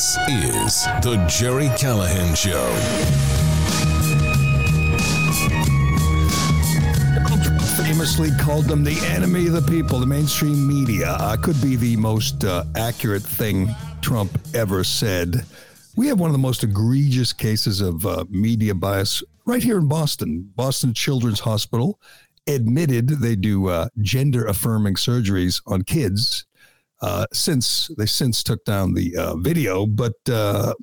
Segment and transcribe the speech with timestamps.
[0.00, 2.70] This is The Gerry Callahan Show.
[7.84, 11.10] famously called them the enemy of the people, the mainstream media.
[11.20, 13.68] Uh, could be the most uh, accurate thing
[14.00, 15.44] Trump ever said.
[15.96, 19.86] We have one of the most egregious cases of uh, media bias right here in
[19.86, 20.50] Boston.
[20.56, 22.00] Boston Children's Hospital
[22.46, 26.46] admitted they do uh, gender affirming surgeries on kids.
[27.02, 30.74] Uh, since they since took down the uh, video, but uh,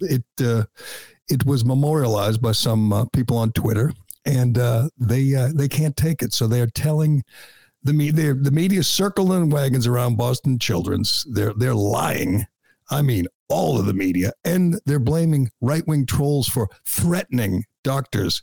[0.00, 0.24] it
[1.28, 3.90] it was memorialized by some people on Twitter
[4.24, 6.32] and uh, they uh, they can't take it.
[6.32, 7.22] So they're telling
[7.82, 11.24] the media the media circling wagons around Boston Children's.
[11.30, 12.46] They're they're lying.
[12.90, 18.42] I mean, all of the media, and they're blaming right wing trolls for threatening doctors.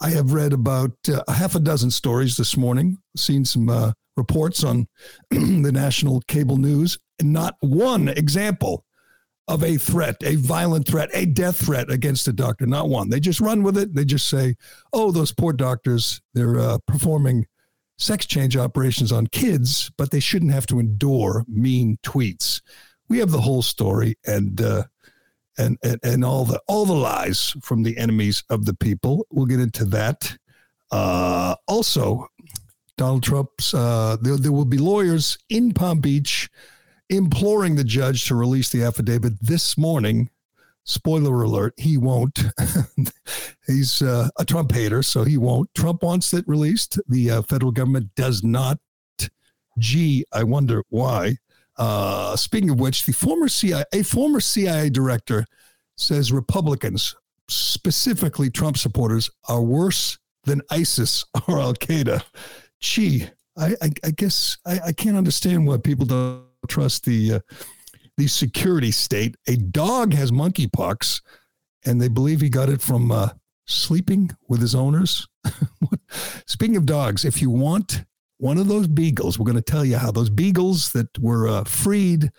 [0.00, 4.64] I have read about uh, half a dozen stories this morning, seen some uh, reports
[4.64, 4.86] on
[5.30, 8.84] the national cable news, not one example
[9.48, 12.66] of a threat, a violent threat, a death threat against a doctor.
[12.66, 13.10] Not one.
[13.10, 13.94] They just run with it.
[13.94, 14.56] They just say,
[14.92, 16.20] "Oh, those poor doctors.
[16.34, 17.46] They're uh, performing
[17.98, 22.60] sex change operations on kids, but they shouldn't have to endure mean tweets."
[23.08, 24.84] We have the whole story and uh,
[25.58, 29.26] and and and all the all the lies from the enemies of the people.
[29.30, 30.36] We'll get into that.
[30.90, 32.28] Uh, also,
[32.96, 33.74] Donald Trump's.
[33.74, 36.50] Uh, there, there will be lawyers in Palm Beach
[37.08, 40.30] imploring the judge to release the affidavit this morning.
[40.84, 42.42] Spoiler alert, he won't.
[43.66, 45.72] He's uh, a Trump hater, so he won't.
[45.74, 46.98] Trump wants it released.
[47.08, 48.78] The uh, federal government does not.
[49.78, 51.36] Gee, I wonder why.
[51.76, 55.46] Uh, speaking of which, the former CIA, a former CIA director
[55.96, 57.14] says Republicans,
[57.48, 62.22] specifically Trump supporters, are worse than ISIS or Al Qaeda.
[62.82, 67.40] Gee, I, I, I guess I, I can't understand why people don't trust the uh,
[68.16, 69.36] the security state.
[69.46, 71.22] A dog has monkeypox,
[71.86, 73.30] and they believe he got it from uh,
[73.66, 75.26] sleeping with his owners.
[76.46, 78.04] Speaking of dogs, if you want
[78.38, 81.64] one of those beagles, we're going to tell you how those beagles that were uh,
[81.64, 82.30] freed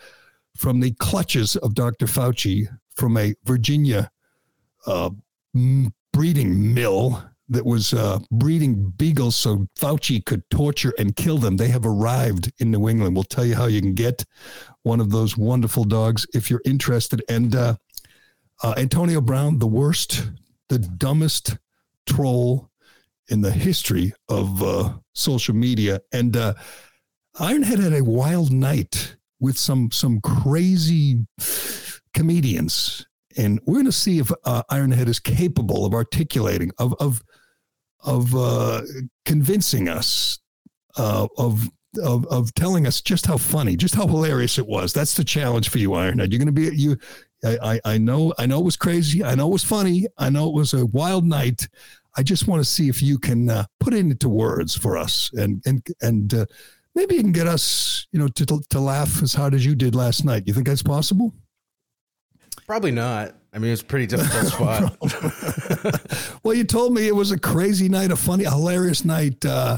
[0.55, 2.05] from the clutches of Dr.
[2.05, 4.11] Fauci from a Virginia
[4.85, 5.09] uh,
[6.11, 11.57] breeding mill that was uh, breeding beagles so Fauci could torture and kill them.
[11.57, 13.15] They have arrived in New England.
[13.15, 14.23] We'll tell you how you can get
[14.83, 17.23] one of those wonderful dogs if you're interested.
[17.29, 17.75] And uh,
[18.61, 20.29] uh, Antonio Brown, the worst,
[20.69, 21.57] the dumbest
[22.05, 22.69] troll
[23.29, 26.01] in the history of uh, social media.
[26.11, 26.53] And uh,
[27.37, 31.25] Ironhead had a wild night with some some crazy
[32.13, 33.05] comedians
[33.37, 37.23] and we're going to see if uh, Ironhead is capable of articulating, of of
[38.03, 38.81] of uh,
[39.25, 40.39] convincing us,
[40.97, 41.69] uh, of,
[42.01, 44.93] of of telling us just how funny, just how hilarious it was.
[44.93, 46.31] That's the challenge for you, Ironhead.
[46.31, 46.97] You're going to be you.
[47.45, 49.23] I, I know I know it was crazy.
[49.23, 50.07] I know it was funny.
[50.17, 51.67] I know it was a wild night.
[52.15, 55.31] I just want to see if you can uh, put it into words for us,
[55.33, 56.45] and and and uh,
[56.95, 59.95] maybe you can get us, you know, to to laugh as hard as you did
[59.95, 60.43] last night.
[60.45, 61.33] You think that's possible?
[62.65, 63.35] Probably not.
[63.53, 66.39] I mean, it was a pretty difficult spot.
[66.43, 69.45] well, you told me it was a crazy night, a funny, hilarious night.
[69.45, 69.77] Uh,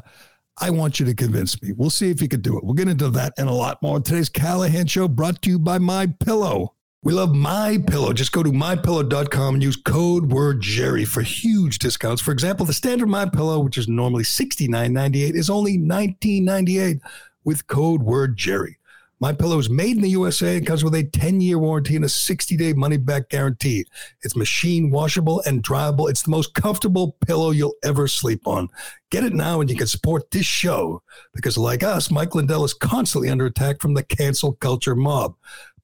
[0.58, 1.74] I want you to convince me.
[1.74, 2.64] We'll see if you could do it.
[2.64, 4.00] We'll get into that and a lot more.
[4.00, 6.74] Today's Callahan Show brought to you by My Pillow.
[7.04, 8.14] We love My Pillow.
[8.14, 12.22] Just go to mypillow.com and use code word Gerry for huge discounts.
[12.22, 17.02] For example, the standard My Pillow, which is normally $69.98, is only $19.98
[17.44, 18.78] with code word Gerry.
[19.22, 22.10] My Pillow is made in the USA and comes with a 10-year warranty and a
[22.10, 23.86] 60-day money-back guarantee.
[24.24, 26.10] It's machine washable and dryable.
[26.10, 28.68] It's the most comfortable pillow you'll ever sleep on.
[29.12, 31.02] Get it now and you can support this show
[31.34, 35.36] because like us, Mike Lindell is constantly under attack from the cancel culture mob.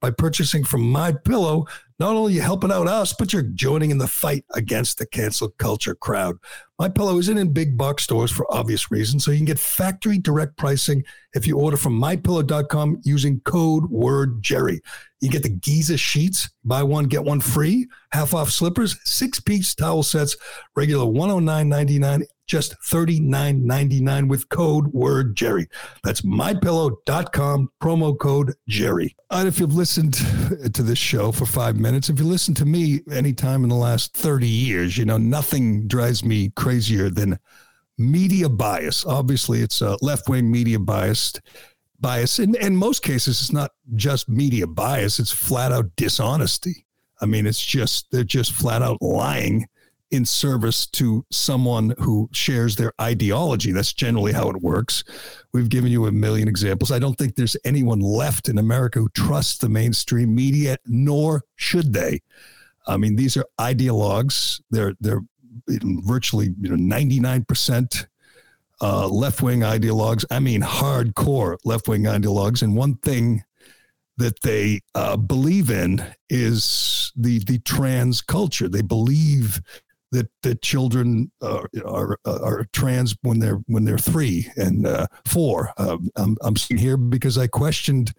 [0.01, 1.67] By purchasing from My Pillow,
[2.01, 5.05] not only are you helping out us, but you're joining in the fight against the
[5.05, 6.35] cancel culture crowd.
[6.79, 10.17] My Pillow isn't in big box stores for obvious reasons, so you can get factory
[10.17, 11.03] direct pricing
[11.33, 14.81] if you order from mypillow.com using code word Gerry.
[15.19, 19.75] You get the Giza sheets, buy one get one free, half off slippers, six piece
[19.75, 20.35] towel sets,
[20.75, 25.69] regular 109.99 just $39.99 with code word Gerry.
[26.03, 29.15] That's mypillow.com, promo code Gerry.
[29.29, 30.15] And if you've listened
[30.73, 34.15] to this show for five minutes, if you listen to me anytime in the last
[34.15, 37.39] 30 years, you know, nothing drives me crazier than
[37.97, 39.05] media bias.
[39.05, 41.41] Obviously, it's a left wing media biased
[41.99, 42.39] bias.
[42.39, 46.85] In, in most cases, it's not just media bias, it's flat out dishonesty.
[47.21, 49.67] I mean, it's just, they're just flat out lying
[50.11, 53.71] in service to someone who shares their ideology.
[53.71, 55.03] That's generally how it works.
[55.53, 56.91] We've given you a million examples.
[56.91, 61.93] I don't think there's anyone left in America who trusts the mainstream media, nor should
[61.93, 62.21] they.
[62.87, 64.61] I mean, these are ideologues.
[64.69, 65.21] They're they're
[65.67, 68.07] virtually you know ninety nine percent
[68.81, 70.25] uh, left wing ideologues.
[70.31, 72.63] I mean, hardcore left wing ideologues.
[72.63, 73.43] And one thing
[74.17, 78.67] that they uh, believe in is the the trans culture.
[78.67, 79.61] They believe
[80.11, 85.71] that that children are, are, are trans when they're when they're three and uh, four.
[85.77, 88.13] Uh, I'm I'm sitting here because I questioned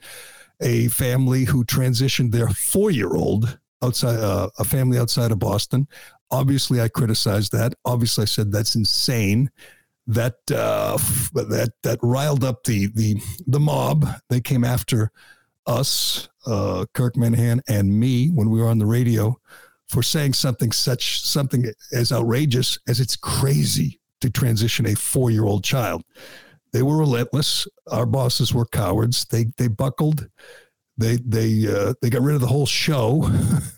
[0.60, 5.86] a family who transitioned their four year old outside uh, a family outside of Boston.
[6.30, 7.74] Obviously, I criticized that.
[7.84, 9.50] Obviously, I said that's insane.
[10.06, 10.96] That uh,
[11.34, 14.06] that that riled up the the the mob.
[14.30, 15.10] They came after
[15.66, 19.38] us, uh, Kirk Minihane, and me when we were on the radio
[19.92, 25.44] for saying something such something as outrageous as it's crazy to transition a four year
[25.44, 26.02] old child.
[26.72, 27.68] They were relentless.
[27.90, 29.26] Our bosses were cowards.
[29.26, 30.28] They they buckled.
[30.96, 33.30] They they uh, they got rid of the whole show,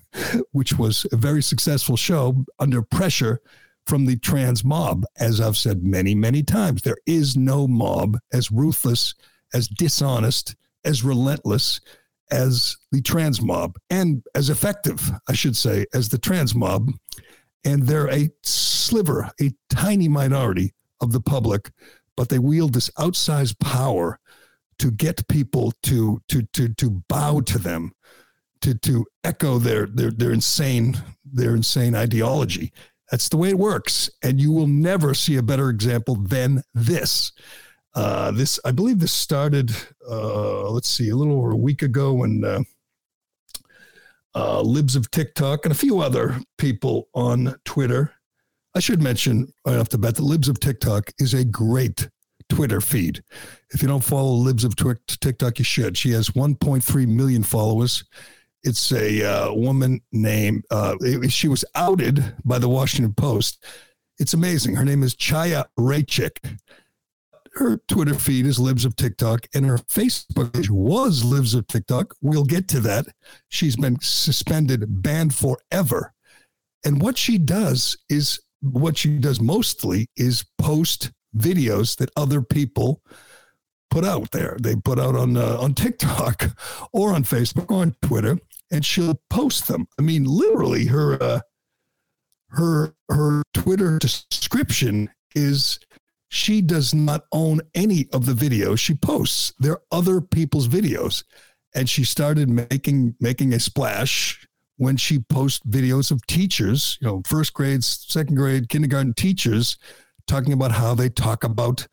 [0.52, 3.40] which was a very successful show under pressure
[3.86, 5.04] from the trans mob.
[5.18, 9.14] As I've said many many times, there is no mob as ruthless,
[9.52, 11.80] as dishonest, as relentless
[12.34, 16.90] as the trans mob, and as effective, I should say, as the trans mob.
[17.64, 21.70] And they're a sliver, a tiny minority of the public,
[22.16, 24.18] but they wield this outsized power
[24.80, 27.92] to get people to to to to bow to them,
[28.60, 32.72] to to echo their their their insane their insane ideology.
[33.10, 37.32] That's the way it works, and you will never see a better example than this.
[37.94, 39.70] Uh, this I believe this started.
[40.08, 42.44] Uh, let's see, a little over a week ago when.
[42.44, 42.62] Uh,
[44.36, 48.12] uh, Libs of TikTok and a few other people on Twitter.
[48.74, 52.08] I should mention right off the bat that Libs of TikTok is a great
[52.48, 53.22] Twitter feed.
[53.70, 55.96] If you don't follow Libs of TikTok, you should.
[55.96, 58.04] She has 1.3 million followers.
[58.62, 60.96] It's a uh, woman named, uh,
[61.28, 63.64] she was outed by the Washington Post.
[64.18, 64.74] It's amazing.
[64.74, 66.58] Her name is Chaya Raichik.
[67.54, 72.14] Her Twitter feed is Libs of TikTok, and her Facebook page was Libs of TikTok.
[72.20, 73.06] We'll get to that.
[73.48, 76.12] She's been suspended, banned forever.
[76.84, 83.02] And what she does is what she does mostly is post videos that other people
[83.90, 84.56] put out there.
[84.60, 86.56] They put out on uh, on TikTok
[86.92, 88.38] or on Facebook or on Twitter,
[88.72, 89.86] and she'll post them.
[89.98, 91.40] I mean, literally, her uh,
[92.48, 95.78] her her Twitter description is
[96.34, 99.52] she does not own any of the videos she posts.
[99.60, 101.22] They're other people's videos,
[101.74, 104.46] and she started making making a splash
[104.76, 109.76] when she posts videos of teachers, you know, first grades, second grade, kindergarten teachers
[110.26, 111.86] talking about how they talk about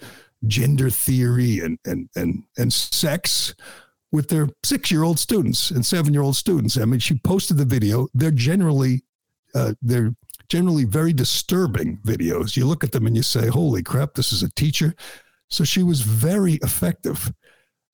[0.48, 3.54] gender theory and and and and sex
[4.12, 6.78] with their six-year-old students and seven-year-old students.
[6.78, 8.08] I mean, she posted the video.
[8.16, 9.04] They're generally
[9.54, 10.16] uh, they're
[10.52, 12.58] generally very disturbing videos.
[12.58, 14.94] You look at them and you say, "Holy crap, this is a teacher."
[15.50, 17.32] So she was very effective.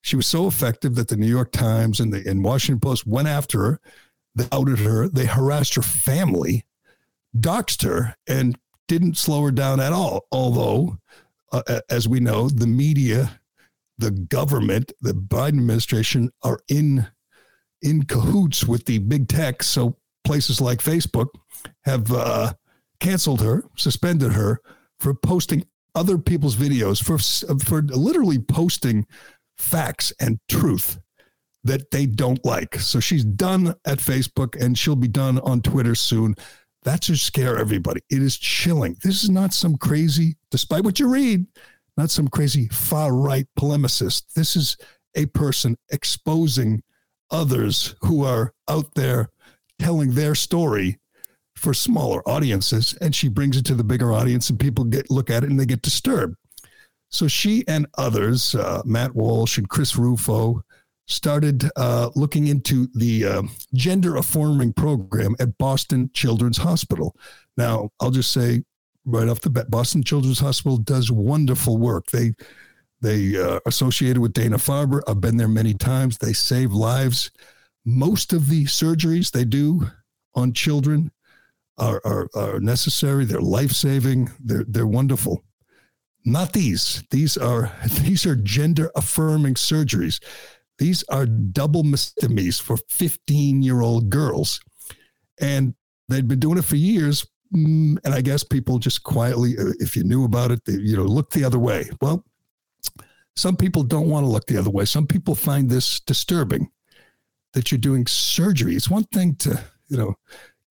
[0.02, 3.28] She was so effective that the New York Times and the and Washington Post went
[3.28, 3.80] after her.
[4.34, 5.08] They outed her.
[5.08, 6.66] They harassed her family,
[7.38, 8.58] doxed her, and
[8.88, 10.26] didn't slow her down at all.
[10.32, 10.98] Although,
[11.52, 13.40] uh, as we know, the media,
[14.00, 17.06] the government, the Biden administration are in
[17.84, 19.62] in cahoots with the big tech.
[19.62, 21.30] So places like Facebook
[21.84, 22.54] have uh,
[23.00, 24.60] canceled her, suspended her
[25.00, 27.18] for posting other people's videos for
[27.64, 29.06] for literally posting
[29.58, 31.00] facts and truth
[31.64, 32.76] that they don't like.
[32.76, 36.36] So she's done at Facebook and she'll be done on Twitter soon.
[36.84, 38.02] That should scare everybody.
[38.10, 38.96] It is chilling.
[39.04, 41.46] This is not some crazy, despite what you read,
[41.98, 44.34] not some crazy far right polemicist.
[44.36, 44.78] This is
[45.16, 46.84] a person exposing
[47.32, 49.30] others who are out there
[49.80, 51.00] telling their story
[51.58, 55.30] for smaller audiences and she brings it to the bigger audience and people get look
[55.30, 56.36] at it and they get disturbed
[57.10, 60.64] so she and others uh, matt walsh and chris rufo
[61.08, 63.42] started uh, looking into the uh,
[63.74, 67.16] gender affirming program at Boston Children's Hospital.
[67.56, 68.64] Now, I'll just say
[69.06, 72.08] right off the bat, Boston Children's Hospital does wonderful work.
[72.08, 72.34] They
[73.00, 75.02] they uh, associated with Dana Farber.
[75.08, 76.18] I've been there many times.
[76.18, 77.32] They save lives.
[77.86, 79.88] Most of the surgeries they do
[80.34, 81.12] on children
[81.78, 83.26] are, are, are necessary.
[83.26, 84.32] They're life saving.
[84.40, 85.44] They're they're wonderful.
[86.26, 87.04] Not these.
[87.12, 90.20] These are these are gender affirming surgeries
[90.78, 94.60] these are double mastectomies for 15 year old girls.
[95.40, 95.74] And
[96.08, 99.96] they'd been doing it for years, mm, and I guess people just quietly, uh, if
[99.96, 101.90] you knew about it, they, you know, look the other way.
[102.02, 102.26] Well,
[103.36, 104.86] some people don't want to look the other way.
[104.86, 106.70] Some people find this disturbing
[107.54, 108.76] that you're doing surgery.
[108.76, 110.16] It's one thing to, you know,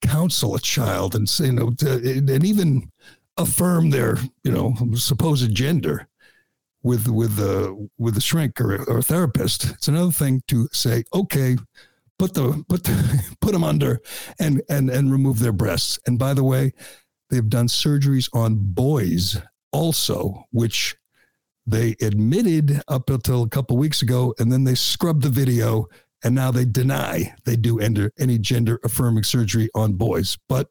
[0.02, 2.90] counsel a child and say, you know, and even
[3.36, 6.08] affirm their, you know, supposed gender
[6.82, 9.64] with with the with the shrink or, or a therapist.
[9.70, 11.56] It's another thing to say, okay,
[12.18, 14.00] put the put the, put them under
[14.38, 15.98] and and and remove their breasts.
[16.06, 16.72] And by the way,
[17.30, 19.38] they've done surgeries on boys
[19.72, 20.96] also, which
[21.66, 25.86] they admitted up until a couple weeks ago, and then they scrubbed the video,
[26.24, 30.36] and now they deny they do enter any gender affirming surgery on boys.
[30.48, 30.68] But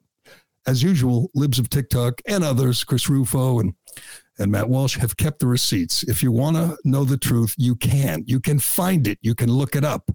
[0.67, 3.73] as usual, libs of TikTok and others, Chris Rufo and
[4.37, 6.03] and Matt Walsh have kept the receipts.
[6.03, 8.23] If you want to know the truth, you can.
[8.27, 9.17] You can find it.
[9.21, 10.11] You can look it up.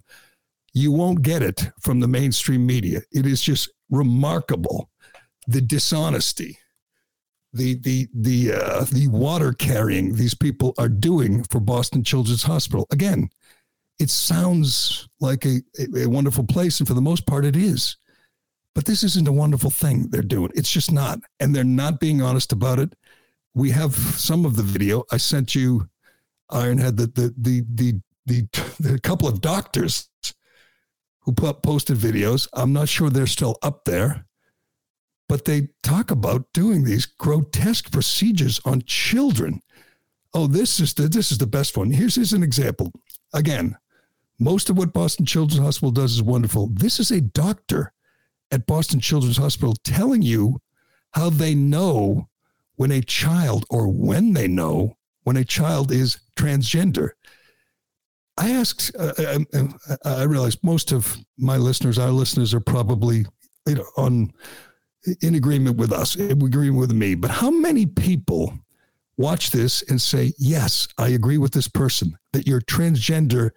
[0.73, 3.01] You won't get it from the mainstream media.
[3.11, 4.91] It is just remarkable
[5.47, 6.57] the dishonesty,
[7.53, 12.87] the the the uh, the water carrying these people are doing for Boston Children's Hospital.
[12.91, 13.29] Again,
[14.01, 15.61] it sounds like a,
[15.95, 17.97] a, wonderful place, and for the most part, it is.
[18.73, 20.51] But this isn't a wonderful thing they're doing.
[20.55, 22.95] It's just not, and they're not being honest about it.
[23.53, 25.03] We have some of the video.
[25.11, 25.87] I sent you,
[26.51, 28.47] Ironhead, the the the the the,
[28.79, 30.09] the couple of doctors
[31.19, 32.47] who put, posted videos.
[32.53, 34.25] I'm not sure they're still up there,
[35.29, 39.61] but they talk about doing these grotesque procedures on children.
[40.33, 41.91] Oh, this is the this is the best one.
[41.91, 42.91] Here's, here's an example.
[43.33, 43.77] Again,
[44.41, 46.67] most of what Boston Children's Hospital does is wonderful.
[46.73, 47.93] This is a doctor
[48.49, 50.59] at Boston Children's Hospital telling you
[51.11, 52.27] how they know
[52.75, 57.11] when a child or when they know when a child is transgender.
[58.35, 62.55] I asked, uh, I, uh, um, uh, I realize most of my listeners, our listeners,
[62.55, 63.25] are probably
[63.67, 64.33] you know, on
[65.21, 67.13] in agreement with us, in agreement with me.
[67.13, 68.57] But how many people
[69.17, 73.51] watch this and say, "Yes, I agree with this person that you're transgender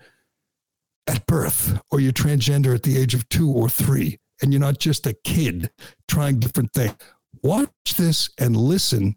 [1.07, 4.79] at birth, or you're transgender at the age of two or three, and you're not
[4.79, 5.71] just a kid
[6.09, 6.95] trying different things."
[7.43, 9.17] Watch this and listen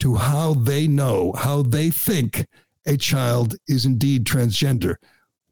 [0.00, 2.46] to how they know, how they think
[2.86, 4.96] a child is indeed transgender.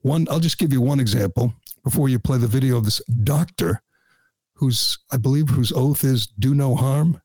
[0.03, 3.83] One, I'll just give you one example before you play the video of this doctor
[4.55, 7.21] whose, I believe, whose oath is do no harm.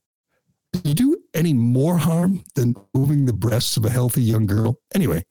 [0.73, 4.79] Do you do any more harm than moving the breasts of a healthy young girl?
[4.95, 5.25] Anyway,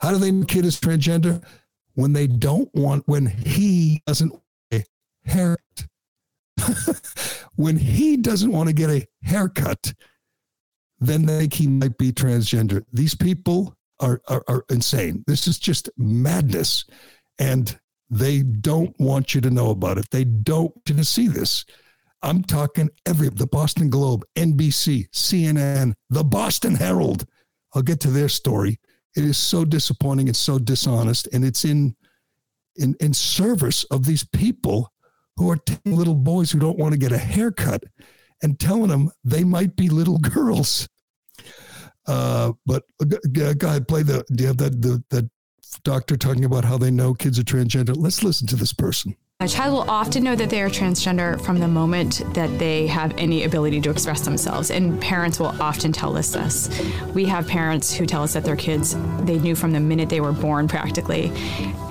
[0.00, 1.42] how do they know kid is transgender?
[2.00, 4.34] When they don't want, when he doesn't
[4.72, 4.84] a
[5.24, 5.86] haircut.
[7.56, 9.92] when he doesn't want to get a haircut,
[10.98, 12.84] then they think he might be transgender.
[12.92, 15.24] These people are, are, are insane.
[15.26, 16.84] This is just madness.
[17.38, 17.78] And
[18.08, 20.10] they don't want you to know about it.
[20.10, 21.64] They don't want you to see this.
[22.22, 27.26] I'm talking every the Boston Globe, NBC, CNN, the Boston Herald.
[27.74, 28.78] I'll get to their story.
[29.16, 31.96] It is so disappointing and so dishonest, and it's in
[32.76, 34.92] in in service of these people
[35.36, 37.82] who are taking little boys who don't want to get a haircut
[38.42, 40.88] and telling them they might be little girls.
[42.06, 44.24] Uh, but uh, go ahead, play the.
[44.32, 45.30] Do you have that the
[45.84, 47.94] doctor talking about how they know kids are transgender?
[47.96, 49.16] Let's listen to this person.
[49.42, 53.14] A child will often know that they are transgender from the moment that they have
[53.16, 56.68] any ability to express themselves, and parents will often tell us this.
[57.14, 60.20] We have parents who tell us that their kids they knew from the minute they
[60.20, 61.32] were born practically,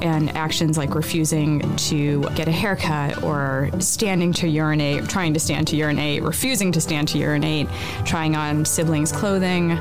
[0.03, 5.68] and actions like refusing to get a haircut or standing to urinate, trying to stand
[5.70, 7.68] to urinate, refusing to stand to urinate,
[8.06, 9.72] trying on siblings' clothing,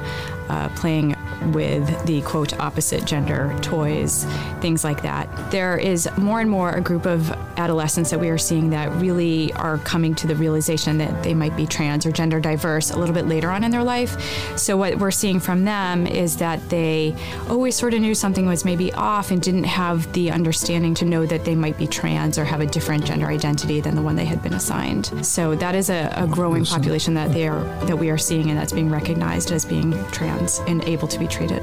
[0.49, 1.15] uh, playing
[1.53, 4.25] with the quote opposite gender toys,
[4.61, 5.51] things like that.
[5.51, 9.53] There is more and more a group of adolescents that we are seeing that really
[9.55, 13.15] are coming to the realization that they might be trans or gender diverse a little
[13.15, 14.19] bit later on in their life.
[14.59, 17.15] So, what we're seeing from them is that they
[17.49, 21.27] always sort of knew something was maybe off and didn't have the understanding to know
[21.27, 24.25] that they might be trans or have a different gender identity than the one they
[24.25, 25.27] had been assigned.
[25.27, 28.59] So, that is a, a growing population that they are that we are seeing and
[28.59, 31.63] that's being recognized as being trans and able to be treated.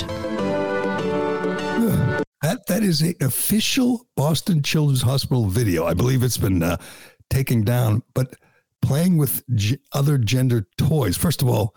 [2.41, 5.85] That that is a official Boston Children's Hospital video.
[5.85, 6.77] I believe it's been uh,
[7.29, 8.35] taken down, but
[8.81, 11.17] playing with g- other gender toys.
[11.17, 11.75] First of all,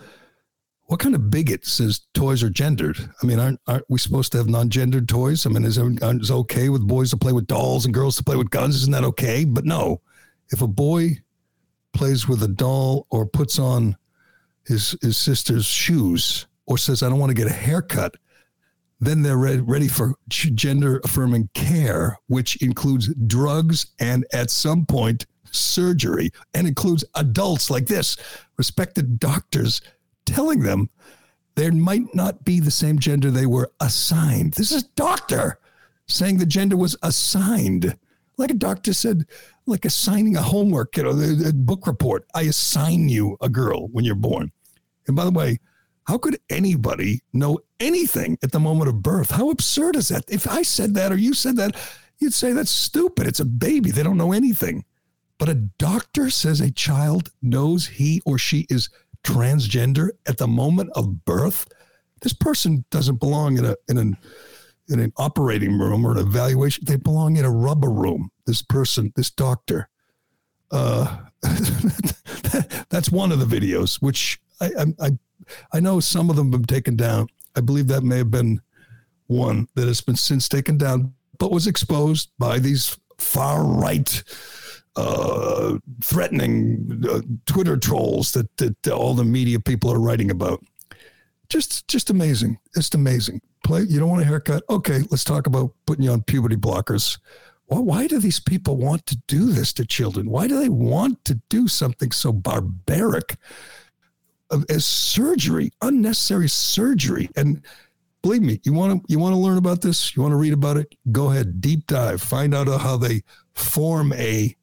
[0.85, 2.99] what kind of bigot says toys are gendered?
[3.21, 5.45] I mean, aren't aren't we supposed to have non-gendered toys?
[5.45, 8.23] I mean, is it is okay with boys to play with dolls and girls to
[8.23, 8.77] play with guns?
[8.77, 9.45] Isn't that okay?
[9.45, 10.03] But no,
[10.53, 11.19] if a boy
[11.93, 13.97] plays with a doll or puts on
[14.67, 18.15] his his sister's shoes or says, I don't want to get a haircut,
[19.01, 25.27] then they're re- ready for gender affirming care, which includes drugs and at some point
[25.51, 28.17] surgery and includes adults like this,
[28.59, 29.81] respected doctors
[30.27, 30.91] telling them
[31.55, 34.53] there might not be the same gender they were assigned.
[34.55, 35.59] This is doctor
[36.07, 37.97] saying the gender was assigned.
[38.37, 39.25] Like a doctor said,
[39.67, 42.27] like assigning a homework, you know, a book report.
[42.35, 44.53] I assign you a girl when you're born.
[45.07, 45.59] And by the way,
[46.09, 49.31] how could anybody know anything at the moment of birth?
[49.31, 50.25] How absurd is that?
[50.27, 51.77] If I said that or you said that,
[52.19, 53.27] you'd say that's stupid.
[53.27, 53.91] It's a baby.
[53.91, 54.87] They don't know anything.
[55.39, 58.89] But a doctor says a child knows he or she is
[59.23, 61.69] transgender at the moment of birth.
[62.23, 64.17] This person doesn't belong in a in an
[64.89, 66.87] in an operating room or an evaluation.
[66.87, 68.31] They belong in a rubber room.
[68.47, 69.91] This person, this doctor.
[70.71, 71.19] Uh,
[72.89, 75.11] that's one of the videos, which I, I I
[75.81, 77.29] know some of them have been taken down.
[77.57, 78.61] I believe that may have been
[79.27, 84.23] one that has been since taken down, but was exposed by these far right,
[84.97, 90.65] uh, threatening uh, Twitter trolls that, that all the media people are writing about.
[91.49, 92.59] Just, just amazing.
[92.75, 93.41] Just amazing.
[93.65, 93.83] Play.
[93.83, 94.63] You don't want a haircut?
[94.69, 97.19] Okay, let's talk about putting you on puberty blockers.
[97.69, 100.31] Well, why do these people want to do this to children?
[100.31, 103.37] Why do they want to do something so barbaric?
[104.69, 107.29] As surgery, unnecessary surgery.
[107.37, 107.63] And
[108.23, 110.53] believe me, you want to you want to learn about this, you want to read
[110.53, 113.23] about it, go ahead, deep dive, find out how they
[113.55, 114.55] form a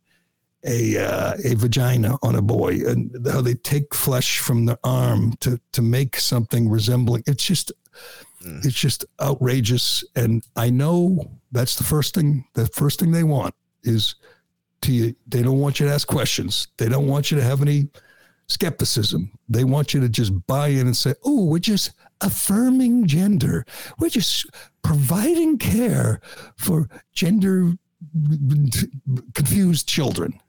[0.66, 5.34] a uh, a vagina on a boy and how they take flesh from the arm
[5.42, 7.24] to to make something resembling.
[7.28, 7.72] It's just
[8.44, 8.66] mm.
[8.66, 10.04] it's just outrageous.
[10.16, 12.46] And I know that's the first thing.
[12.54, 14.16] The first thing they want is
[14.82, 15.16] to you.
[15.28, 16.68] They don't want you to ask questions.
[16.78, 17.88] They don't want you to have any
[18.48, 19.32] skepticism.
[19.50, 23.66] They want you to just buy in and say, oh, we're just affirming gender.
[24.00, 24.46] We're just
[24.84, 26.22] providing care
[26.58, 27.74] for gender
[29.34, 30.40] confused children.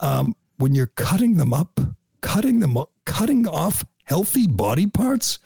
[0.00, 1.80] Um, when you're cutting them up,
[2.20, 5.38] cutting them up, cutting off healthy body parts,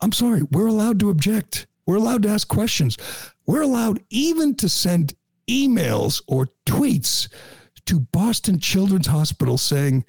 [0.00, 1.66] I'm sorry, we're allowed to object.
[1.86, 2.96] We're allowed to ask questions.
[3.46, 5.14] We're allowed even to send
[5.48, 7.28] emails or tweets
[7.86, 10.04] to Boston Children's Hospital saying,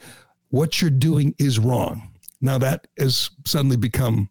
[0.55, 2.13] what you're doing is wrong.
[2.39, 4.29] Now that has suddenly become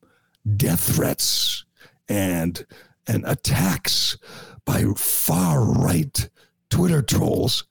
[0.56, 1.66] death threats
[2.08, 2.64] and
[3.06, 4.16] and attacks
[4.64, 6.30] by far right
[6.70, 7.64] Twitter trolls,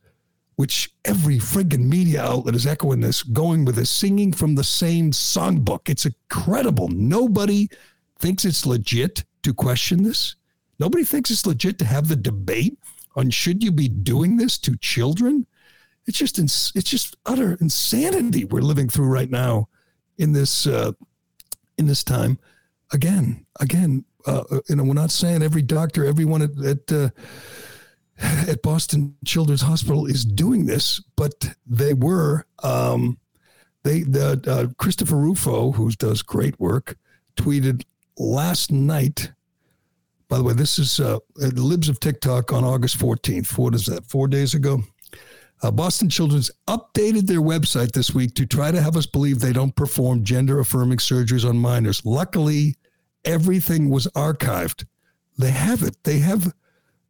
[0.57, 5.09] which every friggin' media outlet is echoing this, going with this, singing from the same
[5.09, 5.89] songbook.
[5.89, 6.89] It's incredible.
[6.89, 7.69] Nobody
[8.19, 10.35] thinks it's legit to question this.
[10.77, 12.77] Nobody thinks it's legit to have the debate
[13.15, 15.47] on should you be doing this to children
[16.05, 19.69] it's just ins- it's just utter insanity we're living through right now
[20.17, 20.91] in this uh,
[21.77, 22.39] in this time.
[22.91, 27.09] Again, again, uh, uh, you know, we're not saying every doctor, everyone at at, uh,
[28.47, 32.45] at Boston Children's Hospital is doing this, but they were.
[32.61, 33.17] Um,
[33.83, 36.97] they the uh, Christopher Rufo, who does great work,
[37.35, 37.83] tweeted
[38.17, 39.31] last night.
[40.29, 43.57] By the way, this is uh, Libs of TikTok on August 14th.
[43.57, 44.05] What is that?
[44.05, 44.83] Four days ago.
[45.63, 49.53] Uh, Boston Children's updated their website this week to try to have us believe they
[49.53, 52.05] don't perform gender affirming surgeries on minors.
[52.05, 52.75] Luckily,
[53.23, 54.85] everything was archived.
[55.37, 55.95] They have it.
[56.03, 56.53] They have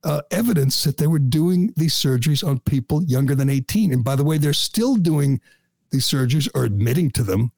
[0.03, 3.91] uh, evidence that they were doing these surgeries on people younger than 18.
[3.91, 5.41] And by the way, they're still doing
[5.89, 7.51] these surgeries or admitting to them,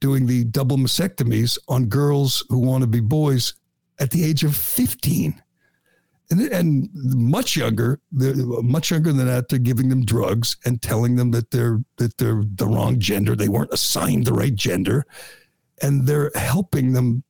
[0.00, 3.54] doing the double mastectomies on girls who want to be boys
[4.00, 5.40] at the age of 15
[6.30, 11.32] and, and much younger, much younger than that, they're giving them drugs and telling them
[11.32, 13.34] that they're that they're the wrong gender.
[13.34, 15.06] They weren't assigned the right gender,
[15.82, 17.24] and they're helping them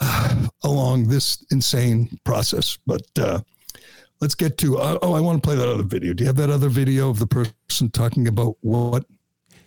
[0.64, 2.76] along this insane process.
[2.86, 3.40] But uh,
[4.20, 4.78] let's get to.
[4.78, 6.12] Uh, oh, I want to play that other video.
[6.12, 9.04] Do you have that other video of the person talking about what?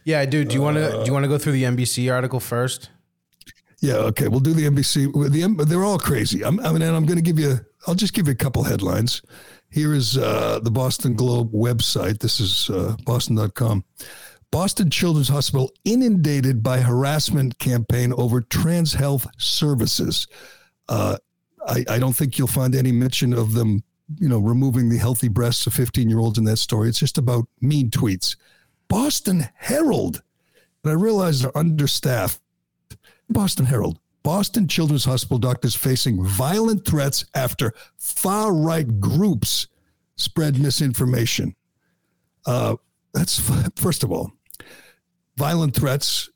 [0.04, 0.44] Yeah, I do.
[0.44, 0.92] Do you want to?
[0.92, 2.90] do you want to go through the NBC article first?
[3.80, 3.96] Yeah.
[3.96, 4.28] Okay.
[4.28, 5.14] We'll do the NBC.
[5.14, 6.44] The they're all crazy.
[6.44, 8.64] I'm, I mean, and I'm going to give you I'll just give you a couple
[8.64, 9.22] headlines.
[9.70, 12.20] Here is uh, the Boston Globe website.
[12.20, 13.84] This is uh, boston.com.
[14.52, 20.28] Boston Children's Hospital inundated by harassment campaign over trans health services.
[20.88, 21.18] Uh,
[21.68, 23.84] I, I, don't think you'll find any mention of them,
[24.20, 26.88] you know, removing the healthy breasts of 15 year olds in that story.
[26.88, 28.36] It's just about mean tweets.
[28.88, 30.22] Boston Herald,
[30.84, 32.40] and I realize they're understaffed.
[33.30, 33.98] Boston Herald.
[34.24, 39.68] Boston Children's Hospital doctors facing violent threats after far right groups
[40.16, 41.56] spread misinformation.
[42.46, 42.76] Uh,
[43.14, 43.40] that's
[43.76, 44.32] first of all,
[45.38, 46.30] violent threats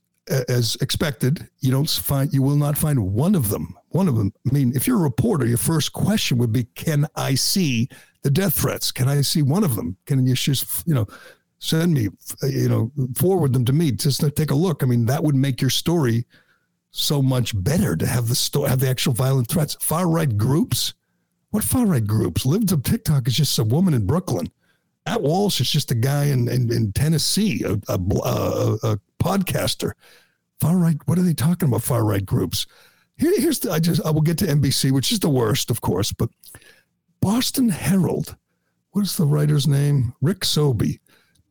[0.50, 1.48] as expected.
[1.60, 4.34] You don't find, you will not find one of them, one of them.
[4.48, 7.90] I mean, if you're a reporter, your first question would be, "Can I see
[8.24, 8.92] the death threats?
[8.92, 9.98] Can I see one of them?
[10.06, 11.08] Can you just, you know,
[11.60, 12.10] send me,
[12.44, 15.36] you know, forward them to me just to take a look?" I mean, that would
[15.36, 16.26] make your story
[16.98, 19.78] so much better to have the story, have the actual violent threats.
[19.80, 20.94] Far right groups,
[21.52, 22.46] what far right groups?
[22.46, 24.50] Libs of TikTok is just a woman in Brooklyn.
[25.06, 29.92] Matt Walsh is just a guy in in, in Tennessee, a, a, a, a podcaster.
[30.60, 31.84] Far right, what are they talking about?
[31.84, 32.66] Far right groups.
[33.18, 35.82] Here, here's the, I just I will get to NBC, which is the worst, of
[35.82, 36.30] course, but
[37.22, 38.36] Boston Herald.
[38.92, 40.14] What is the writer's name?
[40.22, 41.00] Rick Sobey.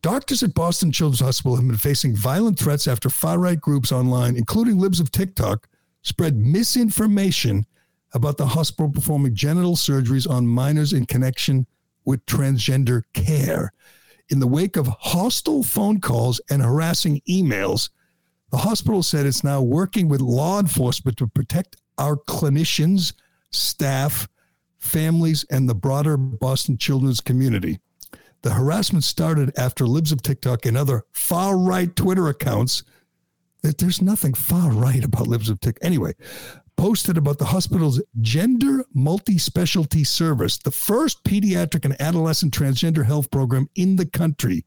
[0.07, 4.37] Doctors at Boston Children's Hospital have been facing violent threats after far right groups online,
[4.37, 5.69] including libs of TikTok,
[6.03, 7.67] spread misinformation
[8.15, 11.67] about the hospital performing genital surgeries on minors in connection
[12.05, 13.73] with transgender care.
[14.29, 17.91] In the wake of hostile phone calls and harassing emails,
[18.53, 23.13] the hospital said it's now working with law enforcement to protect our clinicians,
[23.51, 24.29] staff,
[24.79, 27.81] families, and the broader Boston children's community.
[28.47, 32.85] The harassment started after Libs of TikTok and other far right Twitter accounts
[33.65, 35.85] that there's nothing far right about Libs of TikTok.
[35.85, 36.13] Anyway,
[36.77, 43.33] posted about the hospital's gender multi specialty service, the first pediatric and adolescent transgender health
[43.33, 44.65] program in the country.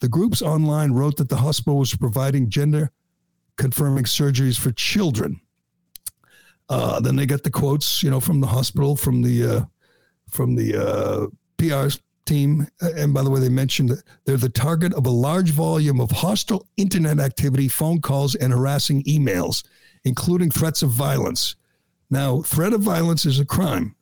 [0.00, 2.90] The groups online wrote that the hospital was providing gender
[3.56, 5.40] confirming surgeries for children.
[6.68, 9.64] Uh, then they got the quotes, you know, from the hospital, from the uh,
[10.28, 11.88] from the uh, PR
[12.24, 12.66] team.
[12.80, 16.00] Uh, and by the way, they mentioned that they're the target of a large volume
[16.00, 19.64] of hostile internet activity, phone calls, and harassing emails,
[20.04, 21.56] including threats of violence.
[22.10, 23.94] Now, threat of violence is a crime.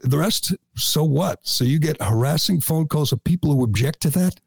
[0.00, 1.46] The rest, so what?
[1.46, 4.40] So you get harassing phone calls of people who object to that?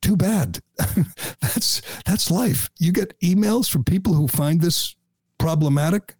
[0.00, 0.60] Too bad.
[1.40, 2.70] that's that's life.
[2.78, 4.94] You get emails from people who find this
[5.38, 6.14] problematic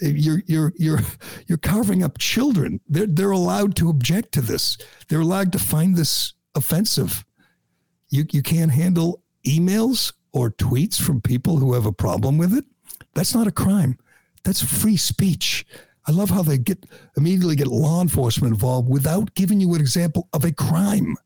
[0.00, 1.00] you're you're you're
[1.46, 2.80] you're carving up children.
[2.88, 4.78] They're they're allowed to object to this.
[5.08, 7.24] They're allowed to find this offensive.
[8.10, 12.64] You you can't handle emails or tweets from people who have a problem with it.
[13.14, 13.98] That's not a crime.
[14.44, 15.64] That's free speech.
[16.06, 16.84] I love how they get
[17.16, 21.16] immediately get law enforcement involved without giving you an example of a crime.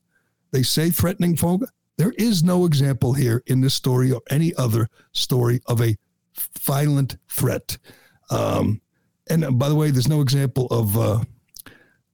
[0.51, 1.61] They say threatening folk.
[1.97, 5.97] There is no example here in this story or any other story of a
[6.61, 7.77] violent threat.
[8.29, 8.81] Um,
[9.29, 11.23] and uh, by the way, there's no example of uh,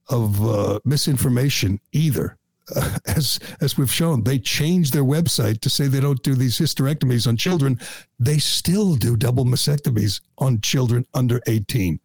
[0.08, 2.36] of uh, misinformation either.
[2.74, 6.58] Uh, as as we've shown, they changed their website to say they don't do these
[6.58, 7.78] hysterectomies on children.
[8.18, 12.00] They still do double mastectomies on children under 18.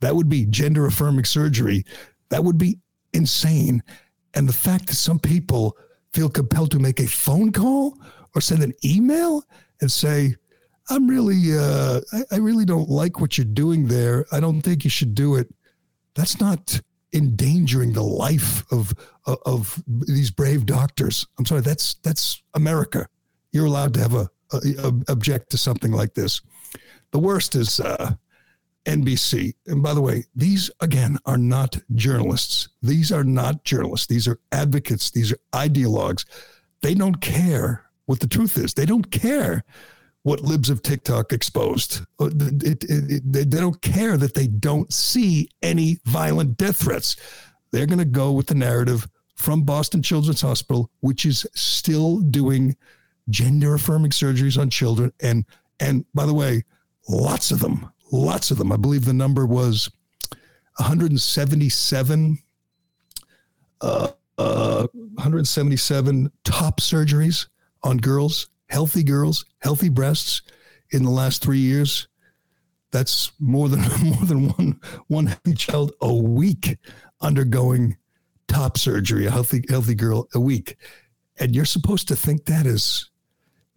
[0.00, 1.84] That would be gender affirming surgery.
[2.28, 2.78] That would be
[3.12, 3.82] insane.
[4.34, 5.76] And the fact that some people
[6.12, 7.98] feel compelled to make a phone call
[8.34, 9.42] or send an email
[9.80, 10.36] and say,
[10.88, 14.26] I'm really, uh, I, I really don't like what you're doing there.
[14.30, 15.52] I don't think you should do it.
[16.14, 16.80] That's not
[17.12, 18.94] endangering the life of
[19.26, 21.26] of these brave doctors.
[21.38, 21.62] I'm sorry.
[21.62, 23.08] That's that's America.
[23.52, 26.40] You're allowed to have a, a, a object to something like this.
[27.12, 28.14] The worst is uh,
[28.84, 29.54] NBC.
[29.66, 32.68] And by the way, these again are not journalists.
[32.82, 34.06] These are not journalists.
[34.06, 35.10] These are advocates.
[35.10, 36.24] These are ideologues.
[36.82, 38.74] They don't care what the truth is.
[38.74, 39.64] They don't care
[40.26, 42.00] what libs of TikTok exposed.
[42.18, 47.14] Uh, it, it, it, they, don't care that they don't see any violent death threats.
[47.70, 52.76] They're going to go with the narrative from Boston Children's Hospital, which is still doing
[53.30, 55.12] gender affirming surgeries on children.
[55.20, 55.44] And
[55.78, 56.64] and by the way,
[57.08, 58.72] lots of them, lots of them.
[58.72, 59.88] I believe the number was
[60.78, 62.38] 177.
[63.80, 64.08] Uh,
[64.38, 67.46] uh, 177 top surgeries
[67.84, 70.42] on girls healthy girls, healthy breasts
[70.90, 72.08] in the last three years.
[72.92, 76.76] That's more than more than one one healthy child a week
[77.20, 77.96] undergoing
[78.48, 80.76] top surgery, a healthy healthy girl a week.
[81.38, 83.10] And you're supposed to think that is